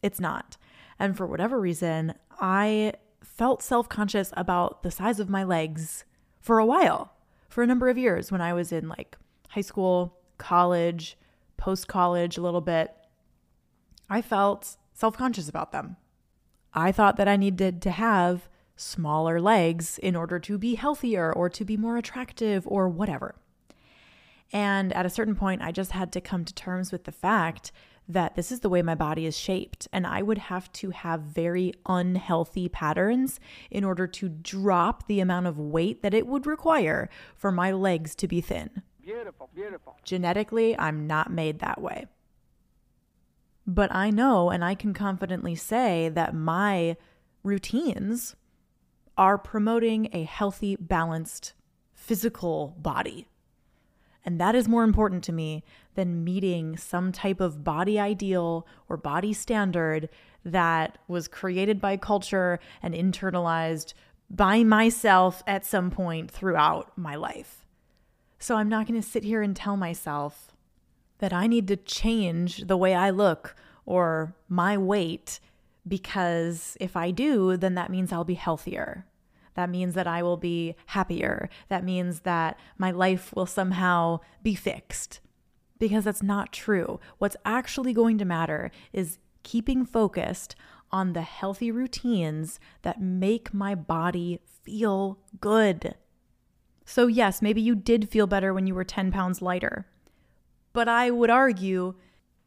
It's 0.02 0.20
not. 0.20 0.56
And 0.98 1.16
for 1.16 1.26
whatever 1.26 1.58
reason, 1.58 2.14
I 2.38 2.94
felt 3.22 3.62
self-conscious 3.62 4.32
about 4.36 4.82
the 4.82 4.90
size 4.90 5.20
of 5.20 5.30
my 5.30 5.44
legs 5.44 6.04
for 6.40 6.58
a 6.58 6.66
while, 6.66 7.14
for 7.48 7.62
a 7.62 7.66
number 7.66 7.88
of 7.88 7.96
years 7.96 8.30
when 8.30 8.42
I 8.42 8.52
was 8.52 8.72
in 8.72 8.88
like 8.88 9.16
high 9.50 9.60
school, 9.60 10.16
college, 10.38 11.16
post 11.56 11.88
college, 11.88 12.38
a 12.38 12.42
little 12.42 12.60
bit, 12.60 12.94
I 14.08 14.22
felt 14.22 14.76
self 14.94 15.16
conscious 15.16 15.48
about 15.48 15.72
them. 15.72 15.96
I 16.72 16.92
thought 16.92 17.16
that 17.16 17.28
I 17.28 17.36
needed 17.36 17.82
to 17.82 17.90
have 17.90 18.48
smaller 18.76 19.40
legs 19.40 19.98
in 19.98 20.16
order 20.16 20.38
to 20.38 20.56
be 20.56 20.74
healthier 20.74 21.32
or 21.32 21.48
to 21.50 21.64
be 21.64 21.76
more 21.76 21.96
attractive 21.96 22.66
or 22.66 22.88
whatever. 22.88 23.34
And 24.52 24.92
at 24.92 25.06
a 25.06 25.10
certain 25.10 25.36
point, 25.36 25.62
I 25.62 25.70
just 25.70 25.92
had 25.92 26.12
to 26.12 26.20
come 26.20 26.44
to 26.44 26.54
terms 26.54 26.90
with 26.90 27.04
the 27.04 27.12
fact 27.12 27.72
that 28.08 28.34
this 28.34 28.50
is 28.50 28.60
the 28.60 28.68
way 28.68 28.82
my 28.82 28.94
body 28.96 29.26
is 29.26 29.38
shaped. 29.38 29.86
And 29.92 30.06
I 30.06 30.22
would 30.22 30.38
have 30.38 30.72
to 30.74 30.90
have 30.90 31.20
very 31.20 31.72
unhealthy 31.86 32.68
patterns 32.68 33.38
in 33.70 33.84
order 33.84 34.06
to 34.06 34.28
drop 34.28 35.06
the 35.06 35.20
amount 35.20 35.46
of 35.46 35.58
weight 35.58 36.02
that 36.02 36.14
it 36.14 36.26
would 36.26 36.46
require 36.46 37.08
for 37.36 37.52
my 37.52 37.70
legs 37.70 38.14
to 38.16 38.26
be 38.26 38.40
thin. 38.40 38.82
Beautiful, 39.02 39.48
beautiful. 39.54 39.96
Genetically, 40.04 40.78
I'm 40.78 41.06
not 41.06 41.32
made 41.32 41.60
that 41.60 41.80
way. 41.80 42.06
But 43.66 43.94
I 43.94 44.10
know 44.10 44.50
and 44.50 44.64
I 44.64 44.74
can 44.74 44.94
confidently 44.94 45.54
say 45.54 46.08
that 46.08 46.34
my 46.34 46.96
routines 47.42 48.36
are 49.16 49.38
promoting 49.38 50.08
a 50.12 50.24
healthy, 50.24 50.76
balanced 50.76 51.52
physical 51.92 52.74
body. 52.78 53.26
And 54.24 54.40
that 54.40 54.54
is 54.54 54.68
more 54.68 54.84
important 54.84 55.24
to 55.24 55.32
me 55.32 55.64
than 55.94 56.24
meeting 56.24 56.76
some 56.76 57.12
type 57.12 57.40
of 57.40 57.64
body 57.64 57.98
ideal 57.98 58.66
or 58.88 58.96
body 58.96 59.32
standard 59.32 60.08
that 60.44 60.98
was 61.08 61.28
created 61.28 61.80
by 61.80 61.96
culture 61.96 62.58
and 62.82 62.94
internalized 62.94 63.94
by 64.28 64.62
myself 64.62 65.42
at 65.46 65.66
some 65.66 65.90
point 65.90 66.30
throughout 66.30 66.96
my 66.96 67.14
life. 67.14 67.59
So 68.40 68.56
I'm 68.56 68.70
not 68.70 68.86
going 68.86 69.00
to 69.00 69.06
sit 69.06 69.22
here 69.22 69.42
and 69.42 69.54
tell 69.54 69.76
myself 69.76 70.52
that 71.18 71.32
I 71.32 71.46
need 71.46 71.68
to 71.68 71.76
change 71.76 72.66
the 72.66 72.76
way 72.76 72.94
I 72.94 73.10
look 73.10 73.54
or 73.84 74.34
my 74.48 74.78
weight 74.78 75.38
because 75.86 76.76
if 76.80 76.96
I 76.96 77.10
do, 77.10 77.58
then 77.58 77.74
that 77.74 77.90
means 77.90 78.12
I'll 78.12 78.24
be 78.24 78.34
healthier. 78.34 79.06
That 79.54 79.68
means 79.68 79.94
that 79.94 80.06
I 80.06 80.22
will 80.22 80.38
be 80.38 80.74
happier. 80.86 81.50
That 81.68 81.84
means 81.84 82.20
that 82.20 82.58
my 82.78 82.90
life 82.90 83.34
will 83.36 83.46
somehow 83.46 84.20
be 84.42 84.54
fixed. 84.54 85.20
Because 85.78 86.04
that's 86.04 86.22
not 86.22 86.52
true. 86.52 86.98
What's 87.18 87.36
actually 87.44 87.92
going 87.92 88.16
to 88.18 88.24
matter 88.24 88.70
is 88.92 89.18
keeping 89.42 89.84
focused 89.84 90.54
on 90.90 91.12
the 91.12 91.22
healthy 91.22 91.70
routines 91.70 92.58
that 92.82 93.02
make 93.02 93.52
my 93.52 93.74
body 93.74 94.40
feel 94.62 95.18
good. 95.40 95.94
So, 96.90 97.06
yes, 97.06 97.40
maybe 97.40 97.60
you 97.60 97.76
did 97.76 98.08
feel 98.08 98.26
better 98.26 98.52
when 98.52 98.66
you 98.66 98.74
were 98.74 98.82
10 98.82 99.12
pounds 99.12 99.40
lighter, 99.40 99.86
but 100.72 100.88
I 100.88 101.08
would 101.12 101.30
argue 101.30 101.94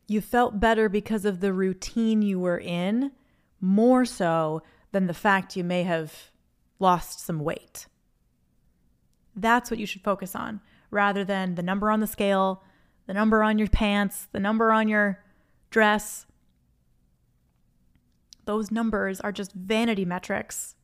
you 0.06 0.20
felt 0.20 0.60
better 0.60 0.90
because 0.90 1.24
of 1.24 1.40
the 1.40 1.54
routine 1.54 2.22
you 2.22 2.42
were 2.42 2.60
in 2.60 3.14
more 3.62 4.04
so 4.04 4.62
than 4.92 5.08
the 5.08 5.14
fact 5.14 5.56
you 5.56 5.64
may 5.64 5.84
have 5.84 6.30
lost 6.78 7.22
some 7.22 7.40
weight. 7.40 7.88
That's 9.34 9.72
what 9.72 9.80
you 9.80 9.86
should 9.86 10.04
focus 10.04 10.36
on 10.36 10.60
rather 10.92 11.24
than 11.24 11.56
the 11.56 11.64
number 11.64 11.90
on 11.90 12.02
the 12.02 12.06
scale, 12.06 12.64
the 13.08 13.14
number 13.14 13.44
on 13.44 13.58
your 13.58 13.70
pants, 13.70 14.28
the 14.34 14.42
number 14.42 14.74
on 14.74 14.90
your 14.90 15.24
dress. 15.70 16.26
Those 18.44 18.72
numbers 18.72 19.22
are 19.22 19.32
just 19.32 19.54
vanity 19.54 20.04
metrics 20.04 20.76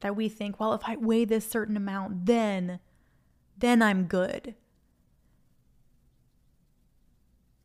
that 0.00 0.16
we 0.16 0.28
think, 0.28 0.58
well, 0.58 0.72
if 0.72 0.80
I 0.84 0.96
weigh 0.96 1.24
this 1.24 1.48
certain 1.48 1.76
amount, 1.76 2.26
then 2.26 2.80
then 3.58 3.82
I'm 3.82 4.04
good. 4.04 4.54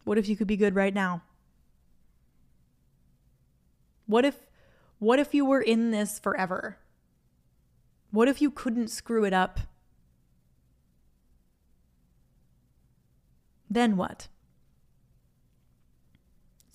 What 0.03 0.17
if 0.17 0.27
you 0.27 0.35
could 0.35 0.47
be 0.47 0.57
good 0.57 0.75
right 0.75 0.93
now? 0.93 1.21
What 4.07 4.25
if 4.25 4.35
what 4.99 5.19
if 5.19 5.33
you 5.33 5.45
were 5.45 5.61
in 5.61 5.91
this 5.91 6.19
forever? 6.19 6.77
What 8.11 8.27
if 8.27 8.41
you 8.41 8.51
couldn't 8.51 8.89
screw 8.89 9.23
it 9.23 9.33
up? 9.33 9.61
Then 13.69 13.95
what? 13.95 14.27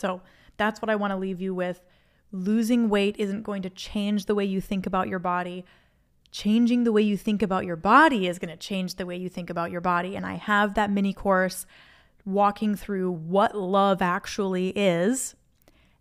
So, 0.01 0.23
that's 0.57 0.81
what 0.81 0.91
I 0.91 0.97
want 0.97 1.11
to 1.13 1.17
leave 1.17 1.41
you 1.41 1.55
with. 1.55 1.83
Losing 2.33 2.89
weight 2.89 3.17
isn't 3.19 3.43
going 3.43 3.63
to 3.63 3.71
change 3.71 4.25
the 4.25 4.35
way 4.35 4.45
you 4.45 4.61
think 4.61 4.87
about 4.87 5.09
your 5.09 5.19
body. 5.19 5.65
Changing 6.37 6.85
the 6.85 6.93
way 6.93 7.01
you 7.01 7.17
think 7.17 7.41
about 7.41 7.65
your 7.65 7.77
body 7.77 8.27
is 8.27 8.39
going 8.39 8.51
to 8.51 8.59
change 8.59 8.97
the 8.97 9.07
way 9.07 9.17
you 9.17 9.31
think 9.31 9.49
about 9.49 9.71
your 9.71 9.81
body. 9.81 10.17
And 10.17 10.27
I 10.27 10.35
have 10.35 10.75
that 10.75 10.91
mini 10.91 11.15
course 11.15 11.65
walking 12.27 12.75
through 12.75 13.11
what 13.11 13.57
love 13.57 14.03
actually 14.03 14.69
is 14.77 15.35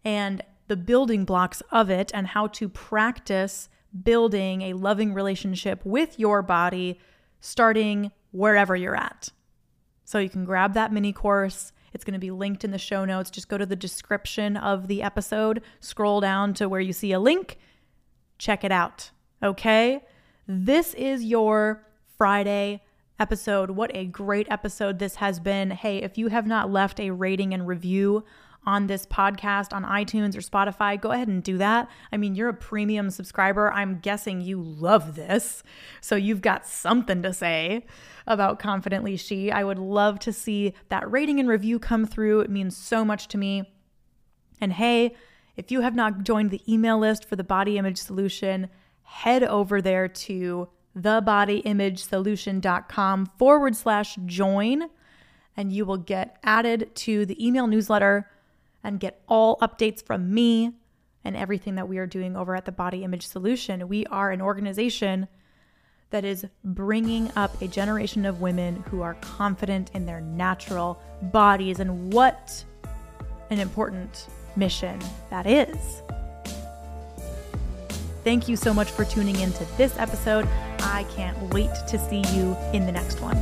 and 0.04 0.42
the 0.68 0.76
building 0.76 1.24
blocks 1.24 1.64
of 1.72 1.90
it 1.90 2.12
and 2.14 2.28
how 2.28 2.48
to 2.48 2.68
practice 2.68 3.70
building 4.04 4.64
a 4.64 4.74
loving 4.74 5.14
relationship 5.14 5.80
with 5.86 6.20
your 6.20 6.42
body 6.42 7.00
starting 7.40 8.12
wherever 8.32 8.76
you're 8.76 8.94
at. 8.94 9.30
So 10.04 10.20
you 10.20 10.28
can 10.28 10.44
grab 10.44 10.74
that 10.74 10.92
mini 10.92 11.14
course. 11.14 11.72
It's 11.94 12.04
going 12.04 12.12
to 12.12 12.20
be 12.20 12.32
linked 12.32 12.66
in 12.66 12.72
the 12.72 12.78
show 12.78 13.06
notes. 13.06 13.30
Just 13.30 13.48
go 13.48 13.58
to 13.58 13.66
the 13.66 13.78
description 13.78 14.58
of 14.58 14.90
the 14.90 15.02
episode, 15.02 15.62
scroll 15.80 16.20
down 16.20 16.54
to 16.56 16.68
where 16.68 16.82
you 16.82 16.92
see 16.92 17.14
a 17.14 17.22
link, 17.22 17.58
check 18.38 18.66
it 18.66 18.72
out. 18.74 19.12
Okay? 19.42 20.04
This 20.48 20.94
is 20.94 21.24
your 21.24 21.88
Friday 22.20 22.84
episode. 23.20 23.72
What 23.72 23.90
a 23.96 24.06
great 24.06 24.46
episode 24.52 25.00
this 25.00 25.16
has 25.16 25.40
been. 25.40 25.72
Hey, 25.72 26.04
if 26.04 26.20
you 26.20 26.28
have 26.28 26.46
not 26.46 26.72
left 26.72 27.00
a 27.00 27.10
rating 27.10 27.52
and 27.52 27.68
review 27.68 28.24
on 28.64 28.86
this 28.86 29.08
podcast 29.08 29.74
on 29.74 29.84
iTunes 29.84 30.36
or 30.36 30.42
Spotify, 30.42 31.02
go 31.02 31.10
ahead 31.10 31.30
and 31.30 31.42
do 31.42 31.58
that. 31.58 31.90
I 32.12 32.18
mean, 32.18 32.36
you're 32.36 32.50
a 32.50 32.54
premium 32.54 33.10
subscriber. 33.10 33.74
I'm 33.74 33.98
guessing 33.98 34.40
you 34.40 34.62
love 34.62 35.16
this. 35.16 35.64
So 36.00 36.16
you've 36.16 36.42
got 36.42 36.68
something 36.68 37.24
to 37.24 37.34
say 37.34 37.84
about 38.28 38.60
Confidently 38.60 39.18
She. 39.18 39.52
I 39.52 39.64
would 39.64 39.80
love 39.80 40.20
to 40.20 40.32
see 40.32 40.76
that 40.90 41.10
rating 41.12 41.40
and 41.40 41.50
review 41.50 41.80
come 41.80 42.06
through. 42.06 42.42
It 42.42 42.52
means 42.52 42.78
so 42.78 43.04
much 43.04 43.30
to 43.30 43.40
me. 43.40 43.64
And 44.62 44.74
hey, 44.74 45.16
if 45.58 45.72
you 45.72 45.82
have 45.82 45.96
not 45.96 46.24
joined 46.24 46.52
the 46.52 46.62
email 46.72 47.00
list 47.00 47.26
for 47.26 47.36
the 47.36 47.44
Body 47.44 47.80
Image 47.80 47.98
Solution, 47.98 48.70
head 49.06 49.44
over 49.44 49.82
there 49.82 50.08
to 50.08 50.70
thebodyimagesolution.com 50.98 53.26
forward 53.38 53.76
slash 53.76 54.18
join, 54.26 54.90
and 55.58 55.72
you 55.72 55.86
will 55.86 55.98
get 55.98 56.38
added 56.44 56.96
to 56.96 57.26
the 57.26 57.46
email 57.46 57.68
newsletter 57.68 58.30
and 58.84 59.00
get 59.00 59.22
all 59.28 59.58
updates 59.58 60.04
from 60.04 60.34
me 60.34 60.74
and 61.24 61.36
everything 61.36 61.76
that 61.76 61.88
we 61.88 61.98
are 61.98 62.06
doing 62.06 62.36
over 62.36 62.56
at 62.56 62.66
the 62.66 62.72
Body 62.72 63.04
Image 63.04 63.26
Solution. 63.26 63.88
We 63.88 64.06
are 64.08 64.32
an 64.32 64.42
organization 64.42 65.28
that 66.12 66.24
is 66.24 66.46
bringing 66.64 67.32
up 67.36 67.60
a 67.62 67.68
generation 67.68 68.26
of 68.26 68.42
women 68.42 68.84
who 68.90 69.02
are 69.02 69.16
confident 69.16 69.92
in 69.94 70.06
their 70.06 70.22
natural 70.22 71.02
bodies 71.24 71.80
and 71.80 72.14
what 72.14 72.64
an 73.50 73.60
important 73.60 74.28
mission 74.56 75.00
that 75.30 75.48
is. 75.48 76.04
Thank 78.26 78.50
you 78.50 78.56
so 78.56 78.74
much 78.74 78.90
for 78.90 79.06
tuning 79.06 79.40
in 79.40 79.54
to 79.54 79.78
this 79.78 79.96
episode. 80.00 80.48
I 80.80 81.06
can't 81.16 81.38
wait 81.54 81.70
to 81.88 82.00
see 82.00 82.24
you 82.34 82.58
in 82.74 82.88
the 82.88 82.92
next 82.92 83.22
one. 83.22 83.38